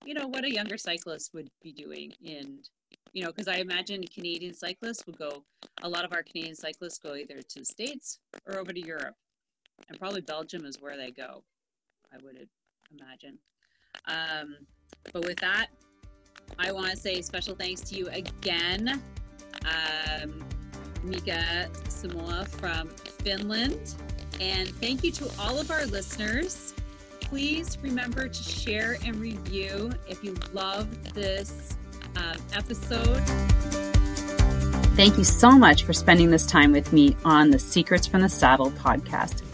[0.06, 2.60] you know, what a younger cyclist would be doing in,
[3.14, 5.44] you know, because I imagine Canadian cyclists would go,
[5.82, 9.16] a lot of our Canadian cyclists go either to the States or over to Europe.
[9.90, 11.44] And probably Belgium is where they go,
[12.14, 12.48] I would
[12.92, 13.38] imagine.
[14.08, 14.58] Um,
[15.12, 15.68] but with that,
[16.60, 19.02] I want to say special thanks to you again,
[19.66, 20.44] um,
[21.04, 23.96] Mika Samoa from Finland.
[24.40, 26.74] And thank you to all of our listeners.
[27.22, 31.76] Please remember to share and review if you love this
[32.16, 33.22] um, episode.
[34.96, 38.30] Thank you so much for spending this time with me on the Secrets from the
[38.30, 39.42] Saddle podcast